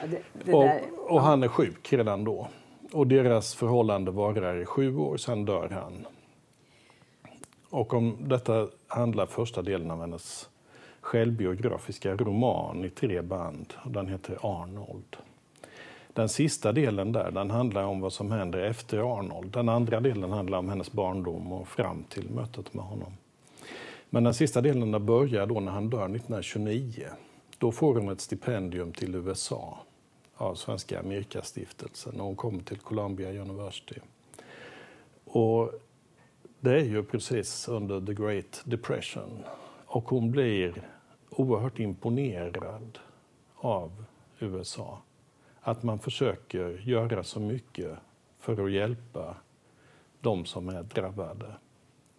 Ja, 0.00 0.06
det, 0.06 0.22
det 0.44 0.52
och, 0.52 1.14
och, 1.14 1.20
han 1.22 1.42
är 1.42 1.48
sjuk 1.48 1.92
redan 1.92 2.24
då. 2.24 2.48
Och 2.92 3.06
deras 3.06 3.54
förhållande 3.54 4.10
varar 4.10 4.60
i 4.60 4.64
sju 4.64 4.96
år, 4.96 5.16
sen 5.16 5.44
dör 5.44 5.68
han. 5.68 6.06
Och 7.70 7.94
om 7.94 8.16
detta 8.20 8.68
handlar 8.86 9.26
första 9.26 9.62
delen 9.62 9.90
av 9.90 10.00
hennes 10.00 10.48
självbiografiska 11.00 12.14
roman 12.14 12.84
i 12.84 12.90
tre 12.90 13.22
band. 13.22 13.74
Den 13.84 14.08
heter 14.08 14.38
Arnold. 14.42 15.16
Den 16.14 16.28
sista 16.28 16.72
delen 16.72 17.12
där, 17.12 17.30
den 17.30 17.50
handlar 17.50 17.84
om 17.84 18.00
vad 18.00 18.12
som 18.12 18.30
händer 18.30 18.58
efter 18.58 19.18
Arnold. 19.18 19.52
Den 19.52 19.68
andra 19.68 20.00
delen 20.00 20.32
handlar 20.32 20.58
om 20.58 20.68
hennes 20.68 20.92
barndom 20.92 21.52
och 21.52 21.68
fram 21.68 22.04
till 22.04 22.30
mötet 22.30 22.74
med 22.74 22.84
honom. 22.84 23.12
Men 24.10 24.24
den 24.24 24.34
sista 24.34 24.60
delen 24.60 24.90
där 24.90 24.98
börjar 24.98 25.46
då 25.46 25.60
när 25.60 25.72
han 25.72 25.90
dör 25.90 26.04
1929. 26.04 27.08
Då 27.58 27.72
får 27.72 27.94
hon 27.94 28.08
ett 28.08 28.20
stipendium 28.20 28.92
till 28.92 29.14
USA 29.14 29.78
av 30.34 30.54
Svenska 30.54 31.00
Amerikastiftelsen 31.00 32.20
och 32.20 32.26
hon 32.26 32.36
kommer 32.36 32.62
till 32.62 32.78
Columbia 32.78 33.42
University. 33.42 34.00
Och 35.24 35.72
det 36.60 36.70
är 36.70 36.84
ju 36.84 37.02
precis 37.02 37.68
under 37.68 38.00
the 38.00 38.14
Great 38.14 38.62
Depression 38.64 39.44
och 39.86 40.08
hon 40.08 40.30
blir 40.30 40.88
oerhört 41.30 41.78
imponerad 41.78 42.98
av 43.56 44.04
USA 44.38 45.02
att 45.64 45.82
man 45.82 45.98
försöker 45.98 46.80
göra 46.84 47.22
så 47.22 47.40
mycket 47.40 47.90
för 48.38 48.64
att 48.64 48.72
hjälpa 48.72 49.36
de 50.20 50.44
som 50.44 50.68
är 50.68 50.82
drabbade. 50.82 51.46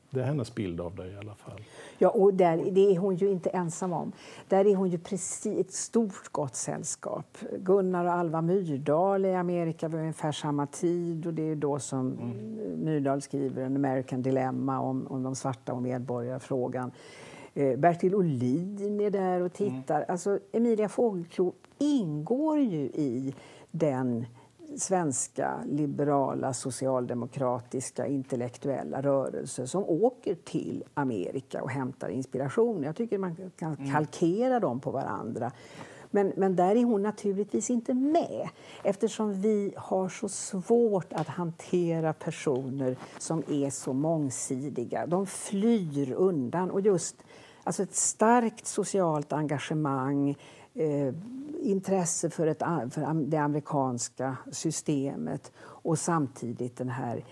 Det 0.10 0.22
är 0.22 0.26
hennes 0.26 0.56
bild 0.56 0.82
av 0.82 0.96
det 0.96 1.08
i 1.08 1.18
alla 1.18 1.36
fall. 1.36 1.62
Ja, 1.98 2.10
och 2.10 2.34
där, 2.34 2.58
det 2.72 2.96
är 2.96 2.98
hon 2.98 3.16
ju 3.16 3.32
inte 3.32 3.50
ensam 3.50 3.94
om. 3.94 4.12
Där 4.48 4.68
är 4.68 4.76
hon 4.76 4.90
ju 4.90 4.98
precis 4.98 5.60
ett 5.60 5.74
stort 5.74 6.32
gott 6.32 6.56
sällskap. 6.56 7.38
Gunnar 7.58 8.06
och 8.06 8.12
Alva 8.12 8.42
Myrdal 8.42 9.26
i 9.26 9.36
Amerika 9.36 9.88
vid 9.88 10.00
ungefär 10.00 10.32
samma 10.32 10.68
tid 10.68 11.28
och 11.28 11.34
det 11.34 11.44
är 11.44 11.56
då 11.56 11.80
som 11.80 12.14
mm. 12.14 12.84
Myrdal 12.84 13.22
skriver 13.22 13.64
en 13.64 13.76
American 13.76 14.22
Dilemma 14.22 14.80
om, 14.80 15.08
om 15.08 15.24
de 15.24 15.36
svarta 15.36 15.74
och 15.74 15.82
medborgarfrågan. 15.82 16.92
Eh, 17.58 17.78
Bertil 17.78 18.16
Ohlin 18.16 19.00
är 19.00 19.10
där 19.10 19.42
och 19.42 19.54
tittar. 19.54 19.96
Mm. 19.96 20.06
Alltså, 20.10 20.40
Emilia 20.52 20.90
Fågelklo 20.90 21.54
ingår 21.78 22.60
ju 22.60 22.82
i 22.82 23.36
den 23.72 24.26
svenska 24.78 25.60
liberala 25.66 26.54
socialdemokratiska 26.54 28.08
intellektuella 28.08 29.02
rörelser 29.02 29.66
som 29.66 29.84
åker 29.84 30.36
till 30.36 30.84
Amerika 30.94 31.64
och 31.64 31.72
hämtar 31.72 32.10
inspiration. 32.10 32.84
Jag 32.84 32.96
tycker 32.96 33.18
man 33.18 33.36
kan 33.58 33.74
mm. 33.74 33.92
kalkera 33.92 34.60
dem 34.60 34.80
på 34.80 34.92
varandra. 34.92 35.52
Men, 36.12 36.34
men 36.36 36.56
där 36.56 36.76
är 36.76 36.84
hon 36.84 37.04
naturligtvis 37.04 37.70
inte 37.70 37.94
med 37.94 38.50
eftersom 38.84 39.42
vi 39.42 39.74
har 39.78 40.10
så 40.10 40.30
svårt 40.30 41.14
att 41.14 41.28
hantera 41.28 42.14
personer 42.14 42.98
som 43.20 43.44
är 43.50 43.70
så 43.70 43.94
mångsidiga. 43.94 45.06
De 45.06 45.28
flyr 45.28 46.12
undan. 46.12 46.72
Och 46.72 46.82
just 46.82 47.16
alltså 47.66 47.84
ett 47.84 47.96
starkt 47.96 48.68
socialt 48.68 49.34
engagemang 49.34 50.38
eh, 50.74 51.14
intresse 51.62 52.30
för, 52.30 52.48
ett, 52.48 52.60
för 52.92 53.14
det 53.30 53.38
amerikanska 53.38 54.38
systemet 54.52 55.52
och 55.58 56.00
samtidigt 56.00 56.78
den 56.78 56.90
här 56.90 57.24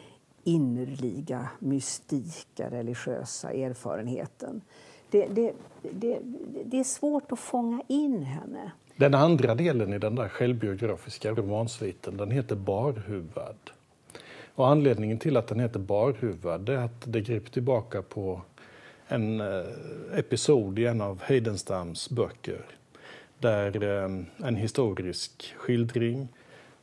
innerliga, 0.44 1.50
mystika, 1.60 2.70
religiösa 2.70 3.52
erfarenheten. 3.52 4.62
Det, 5.10 5.28
det, 5.28 5.54
det, 5.82 6.20
det, 6.66 6.80
är 6.80 6.84
svårt 6.84 7.32
att 7.32 7.40
fånga 7.40 7.82
in 7.88 8.24
henne. 8.24 8.72
Den 8.96 9.13
andra 9.13 9.56
delen 9.56 9.94
i 9.94 10.00
den 10.00 10.16
där 10.16 10.30
självbiografiska 10.30 11.32
romansviten 11.32 12.18
den 12.18 12.32
heter 12.32 12.56
Barhuvad. 12.56 13.56
Och 14.56 14.68
anledningen 14.68 15.20
till 15.20 15.38
att 15.38 15.48
den 15.48 15.60
heter 15.60 15.80
Barhuvad 15.80 16.70
är 16.70 16.78
att 16.78 17.04
det 17.06 17.22
griper 17.22 17.52
tillbaka 17.52 18.02
på 18.02 18.42
en 19.07 19.41
eh, 19.41 19.65
episod 20.13 20.79
i 20.79 20.86
en 20.86 21.01
av 21.01 21.22
Heidenstams 21.22 22.10
böcker 22.10 22.65
där 23.39 23.83
eh, 23.83 24.48
en 24.48 24.55
historisk 24.55 25.53
skildring 25.57 26.27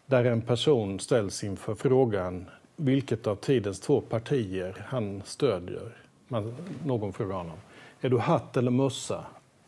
där 0.06 0.24
en 0.24 0.42
person 0.42 1.00
ställs 1.00 1.44
inför 1.44 1.74
frågan 1.74 2.50
vilket 2.76 3.26
av 3.26 3.36
tidens 3.36 3.80
två 3.80 4.00
partier 4.00 4.84
han 4.88 5.22
stödjer. 5.24 5.96
Man, 6.28 6.54
någon 6.84 7.12
frågar 7.12 7.36
honom. 7.36 7.58
Är 8.00 8.08
du 8.08 8.18
hatt 8.18 8.56
eller 8.56 8.70
mössa? 8.70 9.24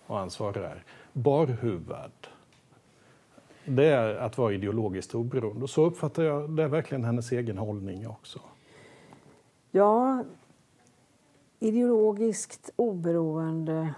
Och 0.07 0.19
han 0.19 0.31
svarar 0.31 0.85
barhuvad. 1.13 2.11
Det 3.65 3.87
är 3.87 4.15
att 4.15 4.39
vara 4.39 4.53
ideologiskt 4.53 5.15
oberoende. 5.15 5.63
Och 5.63 5.71
så 5.71 5.85
uppfattar 5.85 6.23
jag 6.23 6.51
det 6.51 6.63
är 6.63 6.69
verkligen 6.69 7.05
hennes 7.05 7.33
egen 7.33 7.59
hållning 7.59 8.09
också. 8.09 8.41
Ja, 9.71 10.25
ideologiskt 11.63 12.71
oberoende 12.77 13.95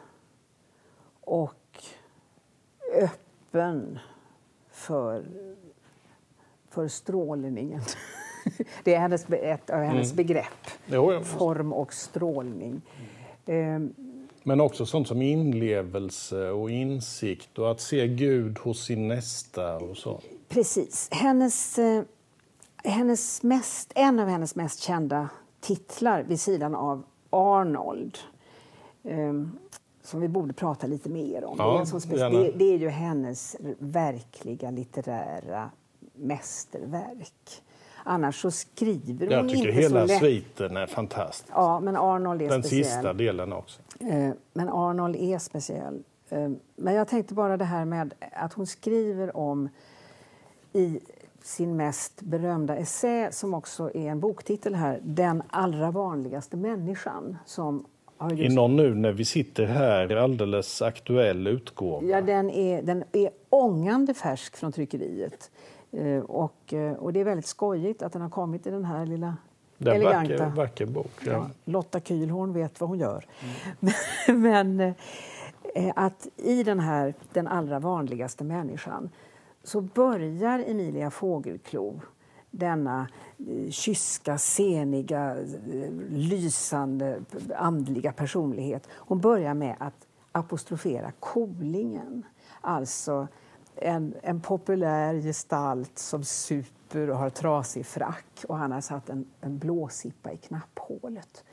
och 1.21 1.85
öppen 2.95 3.99
för, 4.71 5.25
för 6.71 6.89
strålningen. 6.89 7.81
Det 8.85 8.95
är 8.95 8.99
hennes, 8.99 9.31
ett 9.31 9.71
av 9.71 9.81
hennes 9.81 10.13
mm. 10.13 10.17
begrepp. 10.17 10.67
Jo, 10.87 11.21
Form 11.23 11.73
och 11.73 11.93
strålning. 11.93 12.83
Mm. 13.47 13.95
Men 14.43 14.61
också 14.61 14.87
sånt 14.87 15.09
som 15.09 15.23
inlevelse 15.23 16.51
och 16.51 16.71
insikt 16.71 17.59
och 17.59 17.71
att 17.71 17.81
se 17.81 18.07
Gud 18.09 18.59
hos 18.59 18.85
sin 18.85 19.09
nästa 19.09 19.77
och 19.77 19.97
så. 19.97 20.21
Precis. 20.49 21.09
Hennes, 21.13 21.79
eh, 21.79 22.03
hennes 22.85 23.43
mest, 23.43 23.93
en 23.95 24.21
av 24.21 24.29
hennes 24.29 24.55
mest 24.55 24.81
kända 24.81 25.29
titlar 25.61 26.23
vid 26.23 26.41
sidan 26.41 26.75
av 26.75 27.03
Arnold 27.35 28.19
ehm, 29.05 29.59
som 30.03 30.21
vi 30.21 30.29
borde 30.29 30.53
prata 30.53 30.87
lite 30.87 31.09
mer 31.09 31.45
om. 31.45 31.57
Ja, 31.59 31.85
det, 32.09 32.21
är 32.21 32.31
det, 32.31 32.53
det, 32.59 32.65
är 32.65 32.79
ju 32.79 32.89
hennes 32.89 33.57
verkliga 33.79 34.71
litterära 34.71 35.71
mästerverk. 36.15 37.63
Annars 38.05 38.41
så 38.41 38.51
skriver 38.51 38.97
hon 39.05 39.11
inte 39.11 39.27
så 39.27 39.31
lätt. 39.31 39.51
Jag 39.51 39.51
tycker 39.51 39.73
hela 39.73 40.09
sviten 40.09 40.77
är 40.77 40.87
fantastisk. 40.87 41.53
Ja, 41.55 41.81
men 41.81 41.97
Arnold 41.97 42.43
är 42.43 42.49
Den 42.49 42.63
speciell. 42.63 42.85
sista 42.85 43.13
delen 43.13 43.53
också. 43.53 43.81
Eh, 44.01 44.31
men 44.53 44.69
Arnold 44.69 45.17
är 45.17 45.39
speciell. 45.39 46.03
Eh, 46.29 46.51
men 46.77 46.95
jag 46.95 47.09
tänkte 47.09 47.35
bara 47.35 47.57
det 47.57 47.65
här 47.65 47.85
med 47.85 48.15
att 48.33 48.53
hon 48.53 48.67
skriver 48.67 49.37
om 49.37 49.69
i 50.73 51.01
sin 51.45 51.77
mest 51.77 52.23
berömda 52.23 52.77
essä, 52.77 53.29
som 53.33 53.55
också 53.55 53.91
är 53.95 54.11
en 54.11 54.21
boktitel 54.21 54.75
här, 54.75 55.01
Den 55.03 55.43
allra 55.51 55.91
vanligaste 55.91 56.57
människan, 56.57 57.37
som 57.47 57.87
I 58.39 58.49
någon 58.49 58.77
nu 58.77 58.95
när 58.95 59.13
vi 59.13 59.25
sitter 59.25 59.67
här, 59.67 60.17
alldeles 60.17 60.83
aktuell 60.83 61.47
utgåva? 61.47 62.07
Ja, 62.07 62.21
den 62.21 62.51
är, 62.51 62.83
den 62.83 63.05
är 63.13 63.31
ångande 63.51 64.15
färsk 64.15 64.57
från 64.57 64.73
tryckeriet. 64.73 65.51
Eh, 65.93 66.19
och, 66.19 66.73
eh, 66.73 66.93
och 66.93 67.13
det 67.13 67.21
är 67.21 67.25
väldigt 67.25 67.47
skojigt 67.47 68.03
att 68.03 68.13
den 68.13 68.23
har 68.23 68.31
kommit 68.31 68.67
i 68.67 68.71
den 68.71 68.85
här 68.85 69.07
lilla 69.07 69.37
är 69.79 69.95
eleganta... 69.95 70.37
Vacker, 70.37 70.47
vacker 70.47 70.87
bok. 70.87 71.13
Ja. 71.21 71.33
Ja, 71.33 71.51
Lotta 71.65 72.01
Kühlhorn 72.01 72.53
vet 72.53 72.81
vad 72.81 72.89
hon 72.89 72.99
gör. 72.99 73.27
Mm. 73.81 74.43
Men 74.43 74.81
eh, 75.75 75.93
att 75.97 76.29
i 76.37 76.63
den 76.63 76.81
här, 76.81 77.15
den 77.33 77.47
allra 77.47 77.79
vanligaste 77.79 78.45
människan, 78.45 79.11
så 79.65 79.81
börjar 79.81 80.65
Emilia 80.67 81.11
Fågelklo 81.11 82.01
denna 82.59 83.09
eh, 83.49 83.71
kyska, 83.71 84.39
seniga, 84.39 85.37
eh, 85.37 85.93
lysande, 86.09 87.21
andliga 87.57 88.13
personlighet. 88.13 88.89
Hon 88.91 89.21
börjar 89.21 89.55
med 89.55 89.77
att 89.81 90.07
apostrofera 90.33 91.13
Kolingen. 91.21 92.27
Alltså 92.61 93.29
en, 93.77 94.15
en 94.23 94.41
populär 94.41 95.15
gestalt 95.15 95.99
som 95.99 96.25
super 96.25 97.11
och 97.11 97.17
har 97.17 97.31
trasig 97.31 97.87
frack 97.87 98.45
och 98.49 98.57
han 98.57 98.73
har 98.73 98.81
satt 98.81 99.11
en, 99.11 99.27
en 99.41 99.59
blåsippa 99.59 100.33
i 100.33 100.37
knapphålet. 100.37 101.45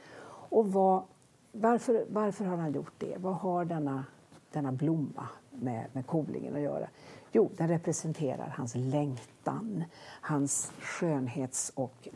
Och 0.50 0.72
vad, 0.72 1.04
varför, 1.52 2.06
varför 2.10 2.46
har 2.46 2.58
han 2.58 2.74
gjort 2.74 2.94
det? 2.98 3.16
Vad 3.18 3.36
har 3.36 3.66
denna, 3.66 4.06
denna 4.52 4.72
blomma 4.72 5.28
med, 5.52 5.86
med 5.94 6.08
Kolingen 6.08 6.56
att 6.56 6.62
göra? 6.62 6.88
Jo, 7.32 7.52
den 7.58 7.68
representerar 7.68 8.54
hans 8.58 8.76
längtan, 8.76 9.84
hans 10.22 10.72
skönhets 10.80 11.72
och 11.76 12.08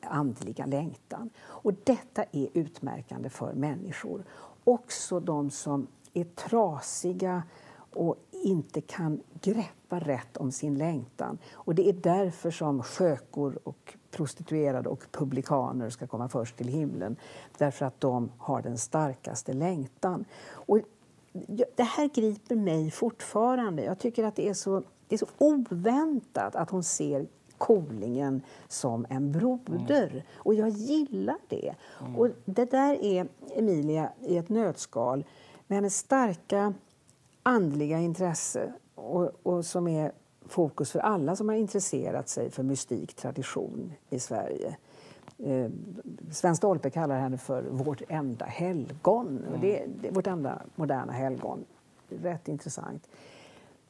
andliga 0.00 0.66
längtan. 0.66 1.30
Och 1.40 1.74
detta 1.84 2.24
är 2.32 2.48
utmärkande 2.54 3.28
för 3.28 3.52
människor. 3.54 4.24
Också 4.64 5.20
de 5.20 5.50
som 5.50 5.86
är 6.12 6.24
trasiga 6.24 7.42
och 7.94 8.16
inte 8.30 8.80
kan 8.80 9.20
greppa 9.40 10.00
rätt 10.00 10.36
om 10.36 10.52
sin 10.52 10.78
längtan. 10.78 11.38
Och 11.52 11.74
Det 11.74 11.88
är 11.88 11.92
därför 11.92 12.50
som 12.50 12.82
skökor 12.82 13.58
och 13.64 13.94
prostituerade 14.10 14.88
och 14.88 15.04
publikaner 15.10 15.90
ska 15.90 16.06
komma 16.06 16.28
först 16.28 16.56
till 16.56 16.68
himlen. 16.68 17.16
Därför 17.58 17.86
att 17.86 18.00
de 18.00 18.30
har 18.38 18.62
den 18.62 18.78
starkaste 18.78 19.52
längtan. 19.52 20.24
Och 20.50 20.78
det 21.76 21.82
här 21.82 22.08
griper 22.14 22.56
mig 22.56 22.90
fortfarande. 22.90 23.84
Jag 23.84 23.98
tycker 23.98 24.24
att 24.24 24.36
det 24.36 24.48
är 24.48 24.54
så, 24.54 24.82
det 25.08 25.14
är 25.14 25.18
så 25.18 25.26
oväntat 25.38 26.56
att 26.56 26.70
hon 26.70 26.82
ser 26.82 27.26
Kolingen 27.58 28.42
som 28.68 29.06
en 29.08 29.32
broder. 29.32 30.08
Mm. 30.10 30.22
Och 30.36 30.54
jag 30.54 30.68
gillar 30.68 31.38
det. 31.48 31.74
Mm. 32.00 32.16
Och 32.16 32.28
det 32.44 32.70
där 32.70 33.04
är 33.04 33.28
Emilia 33.56 34.12
i 34.20 34.36
ett 34.36 34.48
nötskal 34.48 35.24
med 35.66 35.76
hennes 35.76 35.98
starka 35.98 36.74
andliga 37.42 37.98
intresse 37.98 38.72
och, 38.94 39.30
och 39.42 39.64
som 39.64 39.88
är 39.88 40.12
fokus 40.46 40.92
för 40.92 40.98
alla 40.98 41.36
som 41.36 41.48
har 41.48 41.56
intresserat 41.56 42.28
sig 42.28 42.50
för 42.50 42.62
mystik 42.62 43.14
tradition 43.14 43.92
i 44.10 44.18
Sverige. 44.18 44.76
Eh, 45.38 45.70
Sven 46.30 46.56
Stolpe 46.56 46.90
kallar 46.90 47.18
henne 47.20 47.38
för 47.38 47.62
vårt 47.62 48.02
enda 48.08 48.44
helgon. 48.44 49.44
Mm. 49.48 49.60
Det, 49.60 49.86
det 50.00 50.08
är 50.08 50.12
vårt 50.12 50.26
enda 50.26 50.62
moderna 50.74 51.12
helgon. 51.12 51.64
Rätt 52.08 52.48
intressant. 52.48 53.08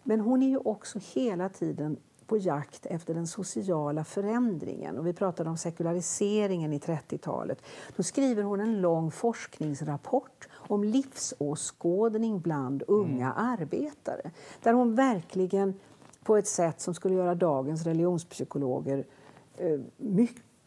Men 0.03 0.21
hon 0.21 0.43
är 0.43 0.49
ju 0.49 0.57
också 0.57 0.99
hela 1.15 1.49
tiden 1.49 1.97
på 2.27 2.37
jakt 2.39 2.87
efter 2.87 3.15
den 3.15 3.27
sociala 3.27 4.05
förändringen. 4.05 4.99
Och 4.99 5.07
vi 5.07 5.13
pratade 5.13 5.51
om 5.51 5.57
sekulariseringen 5.57 6.73
i 6.73 6.79
30-talet. 6.79 7.63
Då 7.97 8.03
skriver 8.03 8.43
hon 8.43 8.61
en 8.61 8.81
lång 8.81 9.11
forskningsrapport 9.11 10.49
om 10.55 10.85
livsåskådning 10.85 12.41
bland 12.41 12.83
unga 12.87 13.33
mm. 13.33 13.37
arbetare. 13.37 14.31
Där 14.63 14.73
hon 14.73 14.95
verkligen 14.95 15.75
på 16.25 16.37
ett 16.37 16.47
sätt 16.47 16.81
som 16.81 16.95
skulle 16.95 17.15
göra 17.15 17.35
dagens 17.35 17.85
religionspsykologer 17.85 19.05
eh, 19.57 19.81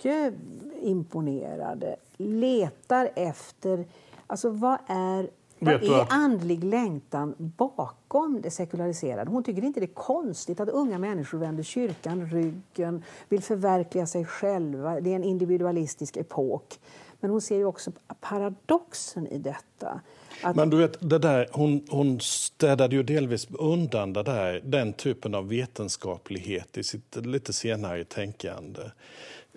mycket 0.05 0.33
imponerade, 0.81 1.95
letar 2.17 3.09
efter... 3.15 3.85
Alltså 4.27 4.49
vad 4.49 4.77
är, 4.87 5.29
vad 5.59 5.83
är 5.83 6.07
andlig 6.09 6.63
längtan 6.63 7.35
bakom 7.37 8.41
det 8.41 8.51
sekulariserade? 8.51 9.31
Hon 9.31 9.43
tycker 9.43 9.63
inte 9.63 9.79
det 9.79 9.85
är 9.85 9.93
konstigt 9.93 10.59
att 10.59 10.69
unga 10.69 10.97
människor 10.97 11.37
vänder 11.37 11.63
kyrkan 11.63 12.29
ryggen, 12.29 13.03
vill 13.29 13.41
förverkliga 13.41 14.07
sig 14.07 14.25
själva. 14.25 14.99
Det 14.99 15.11
är 15.11 15.15
en 15.15 15.23
individualistisk 15.23 16.17
epok. 16.17 16.79
Men 17.19 17.31
hon 17.31 17.41
ser 17.41 17.55
ju 17.55 17.65
också 17.65 17.91
paradoxen 18.21 19.27
i 19.27 19.37
detta. 19.37 20.01
Att... 20.43 20.55
Men 20.55 20.69
du 20.69 20.77
vet, 20.77 21.09
det 21.09 21.19
där, 21.19 21.47
hon, 21.51 21.87
hon 21.89 22.19
städade 22.19 22.95
ju 22.95 23.03
delvis 23.03 23.47
undan 23.59 24.13
det 24.13 24.23
där, 24.23 24.61
den 24.63 24.93
typen 24.93 25.35
av 25.35 25.47
vetenskaplighet 25.47 26.77
i 26.77 26.83
sitt 26.83 27.15
lite 27.15 27.53
senare 27.53 28.03
tänkande. 28.03 28.81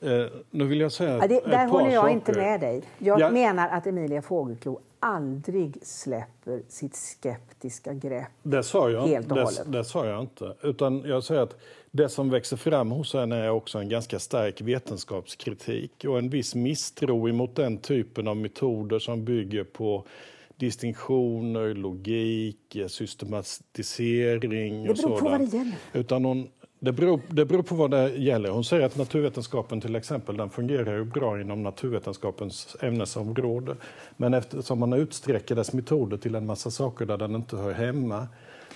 Eh, 0.03 0.27
nu 0.51 0.65
vill 0.65 0.81
jag 0.81 0.93
säga 0.93 1.19
ja, 1.19 1.27
det, 1.27 1.41
Där 1.41 1.67
håller 1.67 1.91
jag 1.91 2.03
saker. 2.03 2.15
inte 2.15 2.33
med 2.33 2.61
dig. 2.61 2.83
Jag 2.99 3.21
ja. 3.21 3.31
menar 3.31 3.69
att 3.69 3.87
Emilia 3.87 4.23
Fågelklo 4.23 4.81
aldrig 5.01 5.79
släpper 5.83 6.63
sitt 6.69 6.97
skeptiska 6.97 7.95
grepp 7.95 8.29
det 8.43 8.63
sa 8.63 8.91
jag, 8.91 9.07
helt 9.07 9.31
och 9.31 9.37
det, 9.37 9.43
hållet. 9.43 9.73
Det 9.73 9.85
sa 9.85 10.07
jag 10.07 10.21
inte. 10.21 10.55
Utan 10.63 11.03
jag 11.07 11.25
säger 11.25 11.41
att 11.41 11.57
det 11.91 12.09
som 12.09 12.31
växer 12.31 12.57
fram 12.57 12.91
hos 12.91 13.15
henne 13.15 13.37
är 13.37 13.51
också 13.51 13.79
en 13.79 13.89
ganska 13.89 14.19
stark 14.19 14.61
vetenskapskritik 14.61 16.05
och 16.05 16.19
en 16.19 16.31
viss 16.31 16.55
misstro 16.55 17.29
emot 17.29 17.57
den 17.57 17.79
typen 17.79 18.29
av 18.29 18.37
metoder 18.37 18.99
som 18.99 19.25
bygger 19.25 19.65
på 19.65 20.05
distinktioner, 20.57 21.75
logik, 21.75 22.77
systematisering 22.89 24.91
och 24.91 24.99
sådant. 24.99 25.19
Det 25.19 25.23
beror 25.23 25.29
på 25.29 25.29
vad 25.29 25.41
det 25.41 25.57
gäller. 25.57 25.75
Utan 25.93 26.25
hon, 26.25 26.49
det 26.81 26.93
beror, 26.93 27.21
det 27.29 27.45
beror 27.45 27.63
på 27.63 27.75
vad 27.75 27.91
det 27.91 28.09
gäller. 28.09 28.51
Hon 28.51 28.65
säger 28.65 28.87
att 28.87 28.97
naturvetenskapen 28.97 29.81
till 29.81 29.97
exempel 29.97 30.37
den 30.37 30.51
fungerar 30.51 30.97
ju 30.97 31.05
bra 31.05 31.41
inom 31.41 31.63
naturvetenskapens 31.63 32.77
ämnesområde. 32.81 33.77
Men 34.17 34.35
eftersom 34.35 34.79
man 34.79 34.93
utsträcker 34.93 35.55
dess 35.55 35.73
metoder 35.73 36.17
till 36.17 36.35
en 36.35 36.47
massa 36.47 36.71
saker 36.71 37.07
där 37.07 37.17
den 37.17 37.35
inte 37.35 37.57
hör 37.57 37.73
hemma 37.73 38.29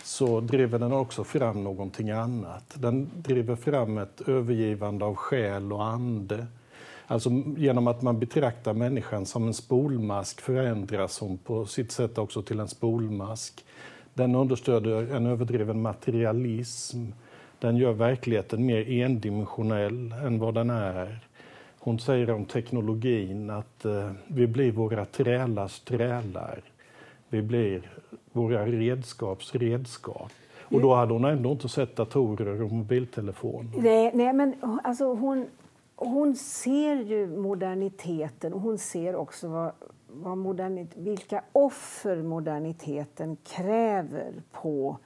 så 0.05 0.41
driver 0.41 0.79
den 0.79 0.93
också 0.93 1.25
fram 1.25 1.65
någonting 1.65 2.11
annat. 2.11 2.75
Den 2.75 3.11
driver 3.15 3.57
fram 3.57 3.99
ett 3.99 4.29
övergivande 4.29 5.05
av 5.05 5.15
själ 5.15 5.73
och 5.73 5.85
ande. 5.85 6.47
Alltså 7.07 7.31
genom 7.57 7.87
att 7.87 8.03
man 8.03 8.19
betraktar 8.19 8.75
människan 8.75 9.27
som 9.27 9.47
en 9.47 9.55
spolmask 9.55 10.41
förändras 10.41 11.21
hon 11.21 11.39
på 11.39 11.67
sitt 11.67 11.93
sätt 11.93 12.19
också 12.19 12.43
till 12.43 12.61
en 12.61 12.69
spolmask. 12.69 13.65
Den 14.15 14.35
understöder 14.35 15.15
en 15.15 15.27
överdriven 15.27 15.83
materialism. 15.83 17.05
Den 17.63 17.77
gör 17.77 17.93
verkligheten 17.93 18.67
mer 18.67 18.91
endimensionell 18.91 20.13
än 20.13 20.39
vad 20.39 20.55
den 20.55 20.71
är. 20.71 21.19
Hon 21.79 21.99
säger 21.99 22.31
om 22.31 22.45
teknologin 22.45 23.51
att 23.51 23.85
eh, 23.85 24.11
vi 24.27 24.47
blir 24.47 24.73
våra 24.73 25.05
trälars 25.05 25.81
trälar. 25.81 26.61
Vi 27.29 27.43
blir 27.43 27.93
våra 28.33 28.67
redskaps 28.67 29.55
redskap. 29.55 30.33
Och 30.61 30.81
då 30.81 30.95
hade 30.95 31.13
hon 31.13 31.25
ändå 31.25 31.53
inte 31.53 31.69
sett 31.69 31.97
datorer 31.97 32.63
och 32.63 32.73
mobiltelefoner. 32.73 33.71
Nej, 33.83 34.11
nej 34.15 34.33
men 34.33 34.55
alltså 34.85 35.15
hon, 35.15 35.47
hon 35.97 36.37
ser 36.37 36.97
ju 36.97 37.27
moderniteten 37.27 38.53
och 38.53 38.61
hon 38.61 38.79
ser 38.79 39.17
också 39.17 39.49
vad, 39.49 39.73
vad 40.07 40.39
modernit, 40.39 40.91
vilka 40.97 41.43
offer 41.53 42.23
moderniteten 42.23 43.37
kräver 43.37 44.33
på 44.53 44.99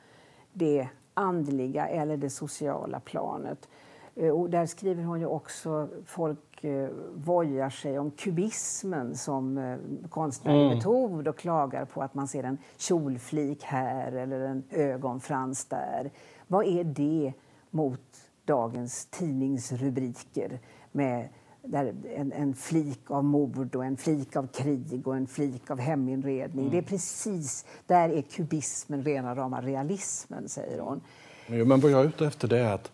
det 0.53 0.89
andliga 1.17 1.89
eller 1.89 2.17
det 2.17 2.31
sociala 2.31 3.01
planet. 3.01 3.69
Eh, 4.15 4.31
och 4.31 4.51
där 4.51 4.67
skriver 4.67 5.03
hon 5.03 5.21
ju 5.21 5.27
också 5.27 5.89
folk 6.07 6.65
eh, 6.65 6.89
vojar 7.15 7.71
sig 7.71 7.99
om 7.99 8.11
kubismen 8.11 9.17
som 9.17 9.59
eh, 9.59 9.79
konstnärlig 10.09 10.65
mm. 10.65 10.77
metod 10.77 11.29
och 11.29 11.39
klagar 11.39 11.85
på 11.85 12.03
att 12.03 12.15
man 12.15 12.29
ser 12.29 12.45
en 12.45 12.59
kjolflik 12.77 13.63
här 13.63 14.13
eller 14.13 14.41
en 14.41 14.63
ögonfrans 14.71 15.65
där. 15.65 16.11
Vad 16.47 16.67
är 16.67 16.85
det 16.85 17.33
mot 17.71 18.31
dagens 18.45 19.07
tidningsrubriker 19.07 20.61
med 20.93 21.29
där 21.67 21.95
en, 22.17 22.33
en, 22.33 22.55
flik 22.55 23.11
av 23.11 23.25
mord 23.25 23.75
och 23.75 23.85
en 23.85 23.97
flik 23.97 24.37
av 24.37 24.47
krig 24.47 25.07
och 25.07 25.17
en 25.17 25.27
flik 25.27 25.71
av 25.71 25.81
heminredning. 25.81 26.65
Mm. 26.65 26.71
Det 26.71 26.79
är 26.79 26.83
precis, 26.83 27.65
där 27.87 28.09
är 28.09 28.23
kubismen 28.23 29.05
rena 29.05 29.35
rama 29.35 29.63
realismen, 29.63 30.49
säger 30.49 30.79
hon. 30.79 31.01
Men 31.47 31.81
vad 31.81 31.91
jag 31.91 32.01
är 32.01 32.09
ute 32.09 32.27
efter 32.27 32.49
det 32.49 32.59
är 32.59 32.75
att 32.75 32.91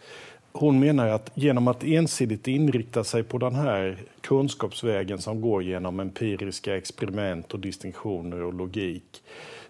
hon 0.53 0.81
menar 0.81 1.09
att 1.09 1.31
genom 1.35 1.69
att 1.69 1.85
ensidigt 1.85 2.49
inrikta 2.49 3.05
sig 3.05 3.23
på 3.23 3.39
den 3.39 3.55
här 3.55 3.99
kunskapsvägen 4.21 5.19
som 5.19 5.41
går 5.41 5.63
genom 5.63 6.01
empiriska 6.01 6.77
experiment 6.77 7.55
och 7.55 7.61
distinktioner 7.61 8.43
och 8.43 8.55
logik 8.55 9.23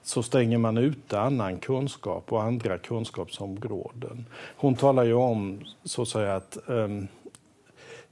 så 0.03 0.23
stänger 0.23 0.59
man 0.59 0.77
ute 0.77 1.21
annan 1.21 1.59
kunskap 1.59 2.33
och 2.33 2.43
andra 2.43 2.79
kunskapsområden. 2.79 4.27
Hon 4.57 4.75
talar 4.75 5.05
ju 5.05 5.15
om 5.15 5.61
så 5.85 6.03
att 6.03 6.09
säga 6.09 6.37
att 6.37 6.59
um, 6.67 7.09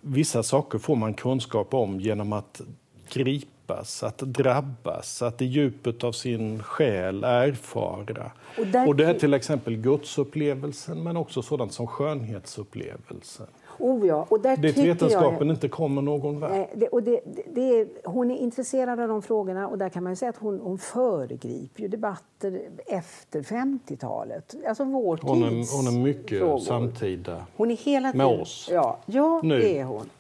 vissa 0.01 0.43
saker 0.43 0.79
får 0.79 0.97
man 0.97 1.15
kunskap 1.15 1.75
om 1.75 2.01
genom 2.01 2.33
att 2.33 2.61
gripas, 3.09 4.03
att 4.03 4.19
drabbas, 4.19 5.23
att 5.23 5.43
i 5.43 5.45
djupet 5.45 6.05
av 6.05 6.13
sin 6.13 6.63
själ 6.63 7.25
erfara. 7.25 8.31
Och, 8.59 8.67
där... 8.67 8.89
och 8.89 8.97
det 8.97 9.07
är 9.07 9.15
till 9.15 9.35
exempel 9.35 9.77
gudsupplevelsen 9.77 11.03
men 11.03 11.17
också 11.17 11.43
sådant 11.43 11.73
som 11.73 11.87
skönhetsupplevelsen. 11.87 13.47
Oh 13.81 14.07
ja, 14.07 14.27
och 14.29 14.41
där 14.41 14.57
det 14.57 14.77
vetenskapen 14.77 15.49
jag, 15.49 15.57
inte 15.57 15.69
kommer 15.69 16.03
någon 16.03 16.41
vart. 16.41 16.53
Det, 16.75 16.89
och 16.89 17.03
det, 17.03 17.21
det, 17.55 17.89
hon 18.05 18.31
är 18.31 18.37
intresserad 18.37 19.01
av 19.01 19.09
de 19.09 19.23
frågorna 19.23 19.69
och 19.69 19.79
där 19.79 19.89
kan 19.89 20.05
man 20.05 20.17
säga 20.17 20.29
att 20.29 20.37
hon, 20.37 20.61
hon 20.61 20.79
föregriper 20.79 21.83
ju 21.83 21.89
debatter 21.89 22.61
efter 22.87 23.43
50-talet. 23.43 24.55
Alltså 24.69 24.85
vår 24.85 25.21
hon 25.23 25.43
är, 25.43 25.77
hon 25.77 25.87
är 25.97 26.05
mycket 26.05 26.39
frågor. 26.39 26.59
samtida 26.59 27.47
hon 27.57 27.71
är 27.71 27.77
hela 27.77 28.13
tiden, 28.13 28.27
med 28.29 28.41
oss. 28.41 28.69
Ja, 28.73 28.99
ja 29.07 29.41
nu. 29.43 29.59
det 29.61 29.79
är 29.79 29.85
hon. 29.85 30.11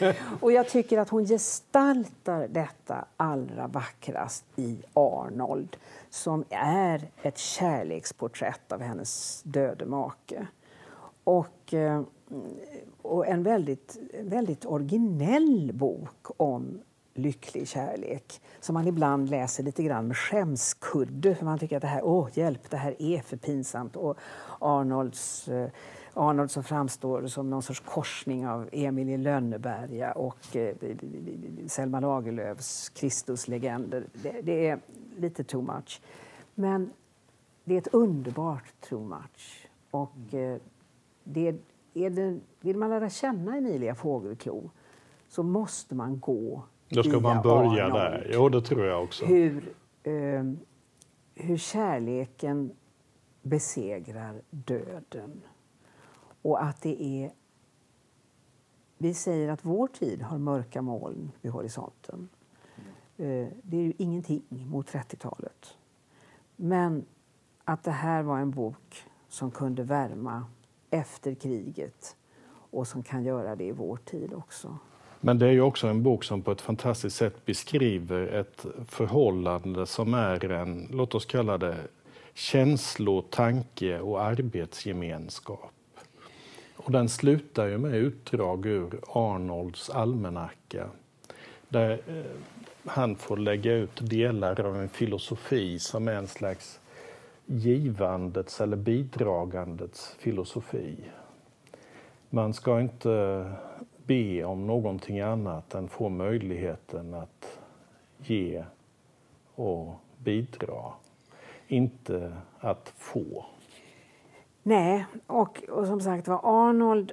och 0.40 0.52
jag 0.52 0.68
tycker 0.68 0.98
att 0.98 1.08
hon 1.08 1.26
gestaltar 1.26 2.48
detta 2.48 3.04
allra 3.16 3.66
vackrast 3.66 4.44
i 4.56 4.78
Arnold 4.94 5.76
som 6.10 6.44
är 6.50 7.08
ett 7.22 7.38
kärleksporträtt 7.38 8.72
av 8.72 8.80
hennes 8.80 9.42
döde 9.42 9.86
make. 9.86 10.46
Och 11.24 11.74
eh, 11.74 12.02
och 13.02 13.26
en 13.26 13.42
väldigt, 13.42 13.98
väldigt 14.20 14.66
originell 14.66 15.70
bok 15.74 16.26
om 16.36 16.80
lycklig 17.14 17.68
kärlek 17.68 18.40
som 18.60 18.74
man 18.74 18.88
ibland 18.88 19.30
läser 19.30 19.62
lite 19.62 19.82
grann 19.82 20.06
med 20.06 20.16
skämskudde 20.16 21.34
för 21.34 21.44
man 21.44 21.58
tycker 21.58 21.76
att 21.76 21.82
det 21.82 21.88
här, 21.88 22.04
åh 22.04 22.28
hjälp, 22.34 22.70
det 22.70 22.76
här 22.76 23.02
är 23.02 23.20
för 23.20 23.36
pinsamt. 23.36 23.96
Och 23.96 24.16
Arnolds, 24.58 25.48
eh, 25.48 25.70
Arnold 26.14 26.50
som 26.50 26.64
framstår 26.64 27.26
som 27.26 27.50
någon 27.50 27.62
sorts 27.62 27.80
korsning 27.80 28.46
av 28.46 28.68
Emil 28.72 29.08
i 29.08 29.16
Lönneberga 29.16 30.12
och 30.12 30.56
eh, 30.56 30.76
Selma 31.66 32.00
Lagerlöfs 32.00 32.88
Kristuslegender. 32.88 34.06
Det, 34.12 34.40
det 34.42 34.66
är 34.66 34.80
lite 35.16 35.44
too 35.44 35.62
much. 35.62 36.00
Men 36.54 36.90
det 37.64 37.74
är 37.74 37.78
ett 37.78 37.94
underbart 37.94 38.72
too 38.88 39.04
much. 39.04 39.68
Och 39.90 40.34
eh, 40.34 40.58
det 41.24 41.54
det, 41.92 42.40
vill 42.60 42.76
man 42.76 42.90
lära 42.90 43.10
känna 43.10 43.56
Emilia 43.56 43.94
Fågelklo 43.94 44.70
så 45.28 45.42
måste 45.42 45.94
man 45.94 46.20
gå 46.20 46.64
Då 46.88 47.02
ska 47.02 47.20
man 47.20 47.42
börja 47.42 47.84
Arnold. 47.84 48.02
där. 48.02 48.30
Jo, 48.32 48.48
det 48.48 48.60
tror 48.62 48.84
jag 48.84 49.02
också. 49.04 49.24
Hur, 49.24 49.74
eh, 50.02 50.52
hur 51.34 51.56
kärleken 51.56 52.72
besegrar 53.42 54.42
döden. 54.50 55.42
Och 56.42 56.62
att 56.64 56.82
det 56.82 57.02
är... 57.02 57.32
Vi 58.98 59.14
säger 59.14 59.48
att 59.48 59.64
vår 59.64 59.86
tid 59.86 60.22
har 60.22 60.38
mörka 60.38 60.82
moln 60.82 61.32
vid 61.40 61.52
horisonten. 61.52 62.28
Eh, 63.16 63.48
det 63.62 63.76
är 63.76 63.82
ju 63.82 63.92
ingenting 63.98 64.42
mot 64.50 64.92
30-talet. 64.92 65.76
Men 66.56 67.04
att 67.64 67.84
det 67.84 67.90
här 67.90 68.22
var 68.22 68.38
en 68.38 68.50
bok 68.50 69.04
som 69.28 69.50
kunde 69.50 69.82
värma 69.82 70.44
efter 70.92 71.34
kriget 71.34 72.16
och 72.70 72.86
som 72.86 73.02
kan 73.02 73.24
göra 73.24 73.56
det 73.56 73.64
i 73.64 73.72
vår 73.72 73.96
tid 73.96 74.32
också. 74.34 74.78
Men 75.20 75.38
det 75.38 75.46
är 75.46 75.52
ju 75.52 75.60
också 75.60 75.86
en 75.86 76.02
bok 76.02 76.24
som 76.24 76.42
på 76.42 76.52
ett 76.52 76.60
fantastiskt 76.60 77.16
sätt 77.16 77.46
beskriver 77.46 78.26
ett 78.26 78.66
förhållande 78.88 79.86
som 79.86 80.14
är 80.14 80.50
en, 80.50 80.88
låt 80.90 81.14
oss 81.14 81.26
kalla 81.26 81.58
det, 81.58 81.76
känslo-, 82.34 83.22
tanke 83.30 84.00
och 84.00 84.22
arbetsgemenskap. 84.22 85.72
Och 86.76 86.92
den 86.92 87.08
slutar 87.08 87.66
ju 87.66 87.78
med 87.78 87.94
utdrag 87.94 88.66
ur 88.66 89.00
Arnolds 89.08 89.90
almanacka 89.90 90.88
där 91.68 91.90
eh, 91.90 92.24
han 92.84 93.16
får 93.16 93.36
lägga 93.36 93.72
ut 93.72 94.10
delar 94.10 94.60
av 94.60 94.76
en 94.76 94.88
filosofi 94.88 95.78
som 95.78 96.08
är 96.08 96.14
en 96.14 96.28
slags 96.28 96.80
givandets 97.46 98.60
eller 98.60 98.76
bidragandets 98.76 100.16
filosofi. 100.18 100.96
man 102.30 102.54
ska 102.54 102.80
inte 102.80 103.44
be 104.06 104.44
om 104.44 104.66
någonting 104.66 105.20
annat 105.20 105.74
än 105.74 105.88
få 105.88 106.08
möjligheten 106.08 107.14
att 107.14 107.58
ge 108.18 108.64
och 109.54 109.94
bidra. 110.18 110.92
Inte 111.66 112.32
att 112.60 112.92
få. 112.96 113.44
Nej, 114.62 115.06
och, 115.26 115.62
och 115.68 115.86
som 115.86 116.00
sagt 116.00 116.28
var 116.28 116.40
Arnold, 116.68 117.12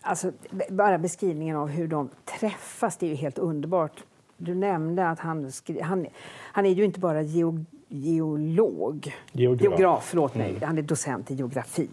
alltså 0.00 0.32
bara 0.70 0.98
beskrivningen 0.98 1.56
av 1.56 1.68
hur 1.68 1.88
de 1.88 2.10
träffas, 2.24 2.96
det 2.96 3.06
är 3.06 3.10
ju 3.10 3.16
helt 3.16 3.38
underbart. 3.38 4.04
Du 4.36 4.54
nämnde 4.54 5.08
att 5.08 5.18
han, 5.18 5.50
han, 5.82 6.06
han 6.52 6.66
är 6.66 6.70
ju 6.70 6.84
inte 6.84 7.00
bara 7.00 7.22
geog, 7.22 7.64
geolog, 7.88 9.12
Geograf. 9.32 9.62
geograf, 9.62 10.04
förlåt 10.04 10.34
mig, 10.34 10.50
Mm. 10.50 10.62
han 10.62 10.78
är 10.78 10.82
docent 10.82 11.30
i 11.30 11.34
geografi. 11.34 11.88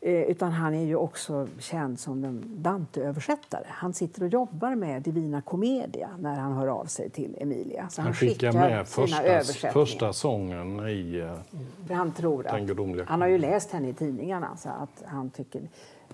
Eh, 0.00 0.12
utan 0.22 0.52
han 0.52 0.74
är 0.74 0.84
ju 0.84 0.96
också 0.96 1.48
känd 1.58 2.00
som 2.00 2.24
en 2.24 2.42
Dante-översättare. 2.62 3.64
Han 3.68 3.92
sitter 3.94 4.22
och 4.22 4.28
jobbar 4.28 4.74
med 4.74 5.02
Divina 5.02 5.40
Commedia 5.40 6.10
när 6.18 6.34
han 6.36 6.52
hör 6.52 6.66
av 6.66 6.84
sig 6.84 7.10
till 7.10 7.36
Emilia. 7.40 7.88
Så 7.88 8.02
Han 8.02 8.14
skickar 8.14 8.52
med 8.52 8.88
sina 8.88 9.06
första, 9.06 9.70
första 9.70 10.12
sången 10.12 10.88
i 10.88 11.18
eh, 11.18 11.56
För 11.86 11.94
han 11.94 12.12
tror 12.12 12.46
att, 12.46 13.08
han 13.08 13.20
har 13.20 13.28
ju 13.28 13.38
läst 13.38 13.70
henne 13.70 13.88
i 13.88 13.92
tidningarna 13.92 14.56
så 14.56 14.68
att 14.68 15.02
han 15.06 15.30
tycker 15.30 15.60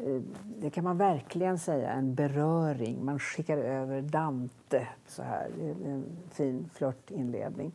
eh, 0.00 0.20
det 0.60 0.70
kan 0.70 0.84
man 0.84 0.98
verkligen 0.98 1.58
säga 1.58 1.90
en 1.92 2.14
beröring. 2.14 3.04
Man 3.04 3.18
skickar 3.18 3.58
över 3.58 4.02
Dante 4.02 4.86
så 5.08 5.22
här. 5.22 5.48
Är 5.62 5.90
En 5.90 6.04
fin 6.32 6.70
flörtinledning. 6.74 7.72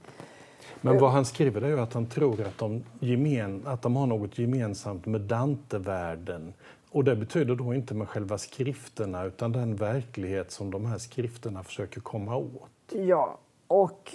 Men 0.81 0.99
vad 0.99 1.11
han 1.11 1.25
skriver 1.25 1.61
är 1.61 1.67
ju 1.67 1.79
att 1.79 1.93
han 1.93 2.05
tror 2.05 2.41
att 2.41 2.57
de, 2.57 2.83
gemen, 2.99 3.63
att 3.65 3.81
de 3.81 3.95
har 3.95 4.07
något 4.07 4.39
gemensamt 4.39 5.05
med 5.05 5.21
Dante-världen. 5.21 6.53
Och 6.91 7.03
det 7.03 7.15
betyder 7.15 7.55
då 7.55 7.73
inte 7.73 7.93
med 7.93 8.09
själva 8.09 8.37
skrifterna 8.37 9.23
utan 9.23 9.51
den 9.51 9.75
verklighet 9.75 10.51
som 10.51 10.71
de 10.71 10.85
här 10.85 10.97
skrifterna 10.97 11.63
försöker 11.63 12.01
komma 12.01 12.35
åt. 12.35 12.93
Ja, 12.93 13.39
och 13.67 14.11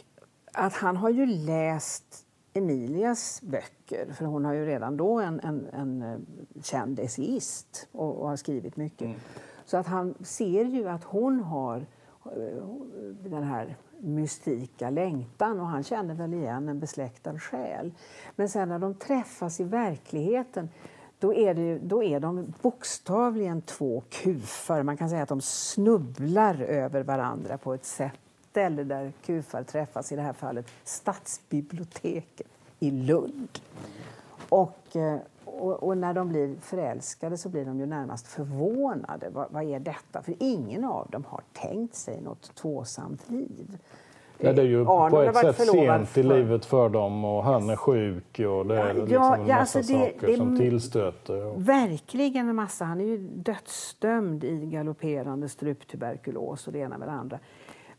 att 0.52 0.72
han 0.72 0.96
har 0.96 1.10
ju 1.10 1.26
läst 1.26 2.24
Emilias 2.52 3.42
böcker, 3.42 4.12
för 4.12 4.24
hon 4.24 4.44
har 4.44 4.52
ju 4.52 4.66
redan 4.66 4.96
då 4.96 5.20
en, 5.20 5.40
en, 5.40 5.66
en 5.72 6.02
eh, 6.02 6.18
känd 6.62 7.00
essayist 7.00 7.88
och, 7.92 8.16
och 8.16 8.28
har 8.28 8.36
skrivit 8.36 8.76
mycket. 8.76 9.16
Så 9.66 9.76
att 9.76 9.86
han 9.86 10.14
ser 10.20 10.64
ju 10.64 10.88
att 10.88 11.04
hon 11.04 11.40
har 11.40 11.76
eh, 12.24 12.64
den 13.24 13.42
här 13.42 13.76
mystika 14.04 14.90
längtan 14.90 15.60
och 15.60 15.66
han 15.66 15.82
känner 15.82 16.14
väl 16.14 16.34
igen 16.34 16.68
en 16.68 16.80
besläktad 16.80 17.38
själ. 17.38 17.92
Men 18.36 18.48
sen 18.48 18.68
när 18.68 18.78
de 18.78 18.94
träffas 18.94 19.60
i 19.60 19.64
verkligheten 19.64 20.68
då 21.18 21.34
är, 21.34 21.54
det, 21.54 21.62
ju- 21.62 21.78
då 21.78 22.02
är 22.02 22.20
de 22.20 22.54
bokstavligen 22.62 23.62
två 23.62 24.02
kufar. 24.10 24.82
Man 24.82 24.96
kan 24.96 25.10
säga 25.10 25.22
att 25.22 25.28
de 25.28 25.40
snubblar 25.40 26.60
över 26.62 27.02
varandra 27.02 27.58
på 27.58 27.74
ett 27.74 27.84
sätt 27.84 28.12
ställe 28.50 28.84
där 28.84 29.12
kufar 29.26 29.62
träffas, 29.62 30.12
i 30.12 30.16
det 30.16 30.22
här 30.22 30.32
fallet 30.32 30.66
stadsbiblioteket 30.84 32.40
i 32.80 32.90
Lund. 32.90 33.48
Och, 34.48 34.96
eh, 34.96 35.18
och, 35.60 35.82
och 35.82 35.98
när 35.98 36.14
de 36.14 36.28
blir 36.28 36.56
förälskade 36.60 37.36
så 37.38 37.48
blir 37.48 37.64
de 37.64 37.80
ju 37.80 37.86
närmast 37.86 38.26
förvånade. 38.26 39.30
Vad, 39.30 39.46
vad 39.50 39.62
är 39.62 39.80
detta? 39.80 40.22
För 40.22 40.34
ingen 40.38 40.84
av 40.84 41.08
dem 41.10 41.24
har 41.28 41.40
tänkt 41.52 41.94
sig 41.94 42.20
något 42.20 42.54
tvåsamt 42.54 43.30
liv. 43.30 43.78
Ja, 44.38 44.52
det 44.52 44.62
är 44.62 44.66
ju 44.66 44.80
Arnold 44.88 45.10
på 45.32 45.38
ett 45.38 45.56
sätt 45.56 45.68
sent 45.68 46.02
i 46.02 46.06
för- 46.06 46.22
livet 46.22 46.64
för 46.64 46.88
dem 46.88 47.24
och 47.24 47.44
han 47.44 47.70
är 47.70 47.76
sjuk 47.76 48.38
och 48.38 48.66
det 48.66 48.74
är 48.80 48.86
Ja, 48.86 48.92
liksom 48.92 49.08
ja, 49.14 49.36
en 49.36 49.46
ja, 49.46 49.56
massa 49.58 49.78
alltså 49.78 49.92
det- 49.92 50.12
saker 50.12 50.26
det- 50.26 50.36
som 50.36 50.56
tillstöter. 50.58 51.44
Och, 51.46 51.68
Verkligen 51.68 52.48
en 52.48 52.56
massa. 52.56 52.84
Han 52.84 53.00
är 53.00 53.04
ju 53.04 53.18
dödsdömd 53.18 54.44
i 54.44 54.66
galopperande 54.66 55.48
struptuberkulos 55.48 56.66
och 56.66 56.72
det 56.72 56.78
ena 56.78 56.98
med 56.98 57.08
det 57.08 57.12
andra. 57.12 57.38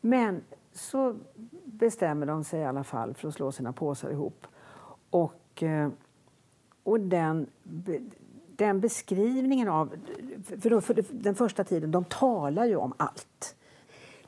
Men 0.01 0.41
så 0.73 1.15
bestämmer 1.65 2.25
de 2.25 2.43
sig 2.43 2.59
i 2.59 2.65
alla 2.65 2.83
fall 2.83 3.13
för 3.13 3.27
att 3.27 3.33
slå 3.33 3.51
sina 3.51 3.73
påsar 3.73 4.09
ihop. 4.09 4.47
Och, 5.09 5.63
eh, 5.63 5.89
och 6.85 6.99
den, 6.99 7.47
den 8.55 8.79
beskrivningen 8.79 9.67
av... 9.67 9.95
För, 10.61 10.69
då, 10.69 10.81
för 10.81 11.03
den 11.11 11.35
första 11.35 11.63
tiden, 11.63 11.91
de 11.91 12.05
talar 12.05 12.65
ju 12.65 12.75
om 12.75 12.93
allt. 12.97 13.55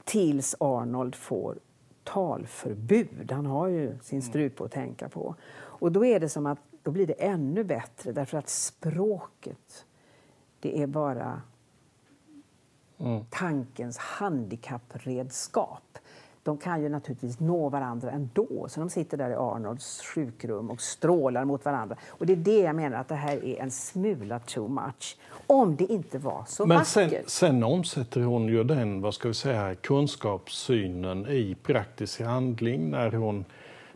Tills 0.04 0.56
Arnold 0.60 1.15
får 1.15 1.60
talförbud. 2.04 3.32
Han 3.32 3.46
har 3.46 3.67
ju 3.67 3.98
sin 4.02 4.22
strupe 4.22 4.63
att 4.63 4.72
tänka 4.72 5.10
på. 5.10 5.36
Och 5.56 5.91
då 5.91 6.06
är 6.06 6.20
det 6.20 6.30
som 6.30 6.46
att 6.46 6.60
då 6.84 6.91
blir 6.91 7.08
det 7.08 7.13
ännu 7.13 7.63
bättre 7.63 8.12
därför 8.12 8.38
att 8.38 8.50
språket, 8.50 9.86
det 10.60 10.82
är 10.82 10.88
bara 10.88 11.41
tankens 13.30 13.98
handikappredskap. 13.98 15.98
De 16.47 16.57
kan 16.57 16.81
ju 16.81 16.89
naturligtvis 16.89 17.39
nå 17.39 17.69
varandra 17.69 18.12
ändå, 18.12 18.65
så 18.69 18.79
de 18.79 18.89
sitter 18.89 19.17
där 19.17 19.29
i 19.29 19.33
Arnolds 19.33 20.01
sjukrum 20.01 20.69
och 20.69 20.81
strålar 20.81 21.45
mot 21.45 21.65
varandra. 21.65 21.95
Och 22.07 22.25
det 22.25 22.33
är 22.33 22.38
det 22.38 22.60
jag 22.60 22.75
menar 22.75 22.97
att 22.97 23.07
det 23.07 23.15
här 23.15 23.45
är 23.45 23.62
en 23.62 23.71
smula 23.71 24.39
too 24.39 24.67
much. 24.67 25.17
Om 25.47 25.75
det 25.75 25.83
inte 25.83 26.17
var 26.17 26.43
så 26.47 26.65
Men 26.65 26.86
sen, 26.86 27.03
vackert. 27.03 27.29
sen 27.29 27.63
omsätter 27.63 28.21
hon 28.21 28.47
ju 28.47 28.63
den 28.63 29.01
vad 29.01 29.13
ska 29.13 29.27
vi 29.27 29.33
säga, 29.33 29.75
kunskapssynen 29.75 31.25
i 31.27 31.55
praktisk 31.63 32.21
handling 32.21 32.89
när 32.89 33.12
hon, 33.12 33.45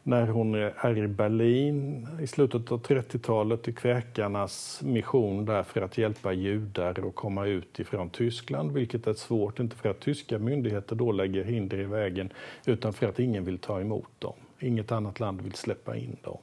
när 0.03 0.27
hon 0.27 0.55
är 0.55 0.97
i 0.97 1.07
Berlin 1.07 2.07
i 2.21 2.27
slutet 2.27 2.71
av 2.71 2.81
30-talet 2.81 3.67
i 3.67 3.73
kväkarnas 3.73 4.81
mission 4.83 5.45
där 5.45 5.63
för 5.63 5.81
att 5.81 5.97
hjälpa 5.97 6.33
judar 6.33 7.07
att 7.07 7.15
komma 7.15 7.45
ut 7.45 7.79
ifrån 7.79 8.09
Tyskland, 8.09 8.71
vilket 8.71 9.07
är 9.07 9.13
svårt, 9.13 9.59
inte 9.59 9.75
för 9.75 9.89
att 9.89 9.99
tyska 9.99 10.39
myndigheter 10.39 10.95
då 10.95 11.11
lägger 11.11 11.43
hinder 11.43 11.79
i 11.79 11.83
vägen 11.83 12.29
utan 12.65 12.93
för 12.93 13.07
att 13.07 13.19
ingen 13.19 13.45
vill 13.45 13.57
ta 13.57 13.81
emot 13.81 14.11
dem. 14.19 14.35
Inget 14.59 14.91
annat 14.91 15.19
land 15.19 15.41
vill 15.41 15.53
släppa 15.53 15.95
in 15.95 16.17
dem. 16.21 16.37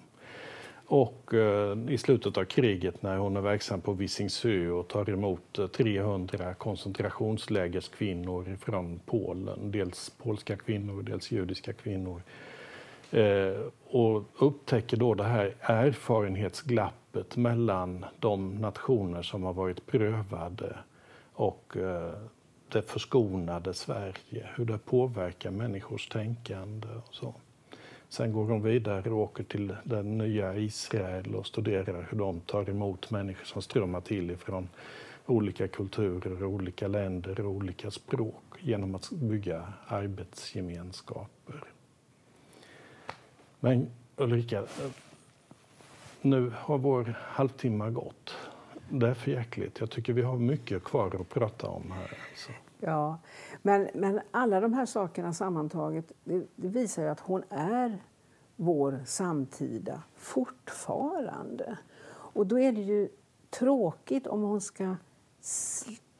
Och 0.90 1.34
eh, 1.34 1.78
i 1.88 1.98
slutet 1.98 2.38
av 2.38 2.44
kriget 2.44 3.02
när 3.02 3.16
hon 3.16 3.36
är 3.36 3.40
verksam 3.40 3.80
på 3.80 3.92
Visingsö 3.92 4.70
och 4.70 4.88
tar 4.88 5.10
emot 5.10 5.58
eh, 5.58 5.66
300 5.66 6.54
koncentrationslägerskvinnor 6.54 8.56
från 8.60 9.00
Polen, 9.06 9.70
dels 9.70 10.12
polska 10.22 10.56
kvinnor, 10.56 11.02
dels 11.02 11.30
judiska 11.30 11.72
kvinnor. 11.72 12.22
Eh, 13.10 13.60
och 13.86 14.22
upptäcker 14.38 14.96
då 14.96 15.14
det 15.14 15.24
här 15.24 15.54
erfarenhetsglappet 15.60 17.36
mellan 17.36 18.04
de 18.18 18.54
nationer 18.54 19.22
som 19.22 19.42
har 19.42 19.52
varit 19.52 19.86
prövade 19.86 20.76
och 21.32 21.76
eh, 21.76 22.12
det 22.68 22.82
förskonade 22.82 23.74
Sverige, 23.74 24.48
hur 24.54 24.64
det 24.64 24.78
påverkar 24.78 25.50
människors 25.50 26.08
tänkande 26.08 26.88
och 26.88 27.14
så. 27.14 27.34
Sen 28.08 28.32
går 28.32 28.44
hon 28.44 28.62
vidare 28.62 29.10
och 29.10 29.18
åker 29.18 29.44
till 29.44 29.76
den 29.84 30.18
nya 30.18 30.56
Israel 30.56 31.34
och 31.34 31.46
studerar 31.46 32.06
hur 32.10 32.18
de 32.18 32.40
tar 32.40 32.70
emot 32.70 33.10
människor 33.10 33.44
som 33.44 33.62
strömmar 33.62 34.00
till 34.00 34.30
ifrån 34.30 34.68
olika 35.26 35.68
kulturer, 35.68 36.44
olika 36.44 36.88
länder 36.88 37.40
och 37.40 37.50
olika 37.50 37.90
språk 37.90 38.44
genom 38.60 38.94
att 38.94 39.10
bygga 39.10 39.72
arbetsgemenskaper. 39.86 41.64
Men 43.60 43.90
Ulrika, 44.16 44.64
nu 46.22 46.52
har 46.56 46.78
vår 46.78 47.14
halvtimme 47.18 47.90
gått. 47.90 48.34
Det 48.90 49.08
är 49.08 49.14
för 49.14 49.30
jäkligt. 49.30 49.80
Jag 49.80 49.90
tycker 49.90 50.12
vi 50.12 50.22
har 50.22 50.36
mycket 50.36 50.84
kvar 50.84 51.16
att 51.20 51.28
prata 51.28 51.66
om 51.66 51.90
här. 51.90 52.18
Alltså. 52.30 52.52
Ja, 52.80 53.18
men, 53.62 53.88
men 53.94 54.20
alla 54.30 54.60
de 54.60 54.72
här 54.72 54.86
sakerna 54.86 55.32
sammantaget 55.32 56.12
det, 56.24 56.46
det 56.56 56.68
visar 56.68 57.02
ju 57.02 57.08
att 57.08 57.20
hon 57.20 57.42
är 57.50 57.98
vår 58.56 59.00
samtida 59.06 60.02
fortfarande. 60.16 61.78
Och 62.10 62.46
då 62.46 62.58
är 62.58 62.72
det 62.72 62.80
ju 62.80 63.08
tråkigt 63.50 64.26
om 64.26 64.42
hon 64.42 64.60
ska 64.60 64.96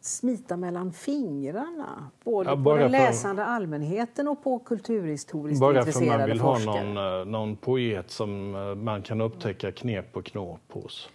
smita 0.01 0.57
mellan 0.57 0.93
fingrarna 0.93 2.11
både 2.25 2.51
Ja, 2.51 2.57
på 2.57 2.63
bara 2.63 2.79
den 2.79 2.91
för- 2.91 2.99
läsande 2.99 3.45
allmänheten 3.45 4.29
och 4.29 4.43
på 4.45 4.59
kulturhistoriskt 4.59 5.61
Bara 5.61 5.69
för 5.73 5.75
man 5.75 5.89
intresserade 5.89 6.27
vill 6.27 6.41
ha 6.41 6.55
forskare. 6.55 6.93
någon, 6.93 7.21
eh, 7.21 7.27
någon 7.27 7.57
poet 7.57 8.11
som 8.11 8.55
eh, 8.55 8.75
man 8.75 9.03
kan 9.03 9.21
upptäcka 9.21 9.73
knep 9.73 10.17
och 10.17 10.25
knåp 10.25 10.61
hos. 10.73 11.09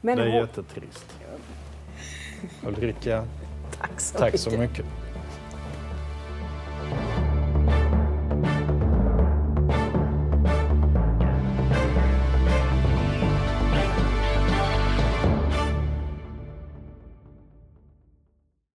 Men 0.00 0.16
det 0.18 0.24
är 0.24 0.26
hon- 0.30 0.36
jättetrist. 0.40 1.06
Ulrika, 2.66 3.24
Tack 3.80 4.00
så 4.00 4.18
tack 4.18 4.26
mycket. 4.26 4.40
så 4.40 4.50
mycket. 4.50 4.86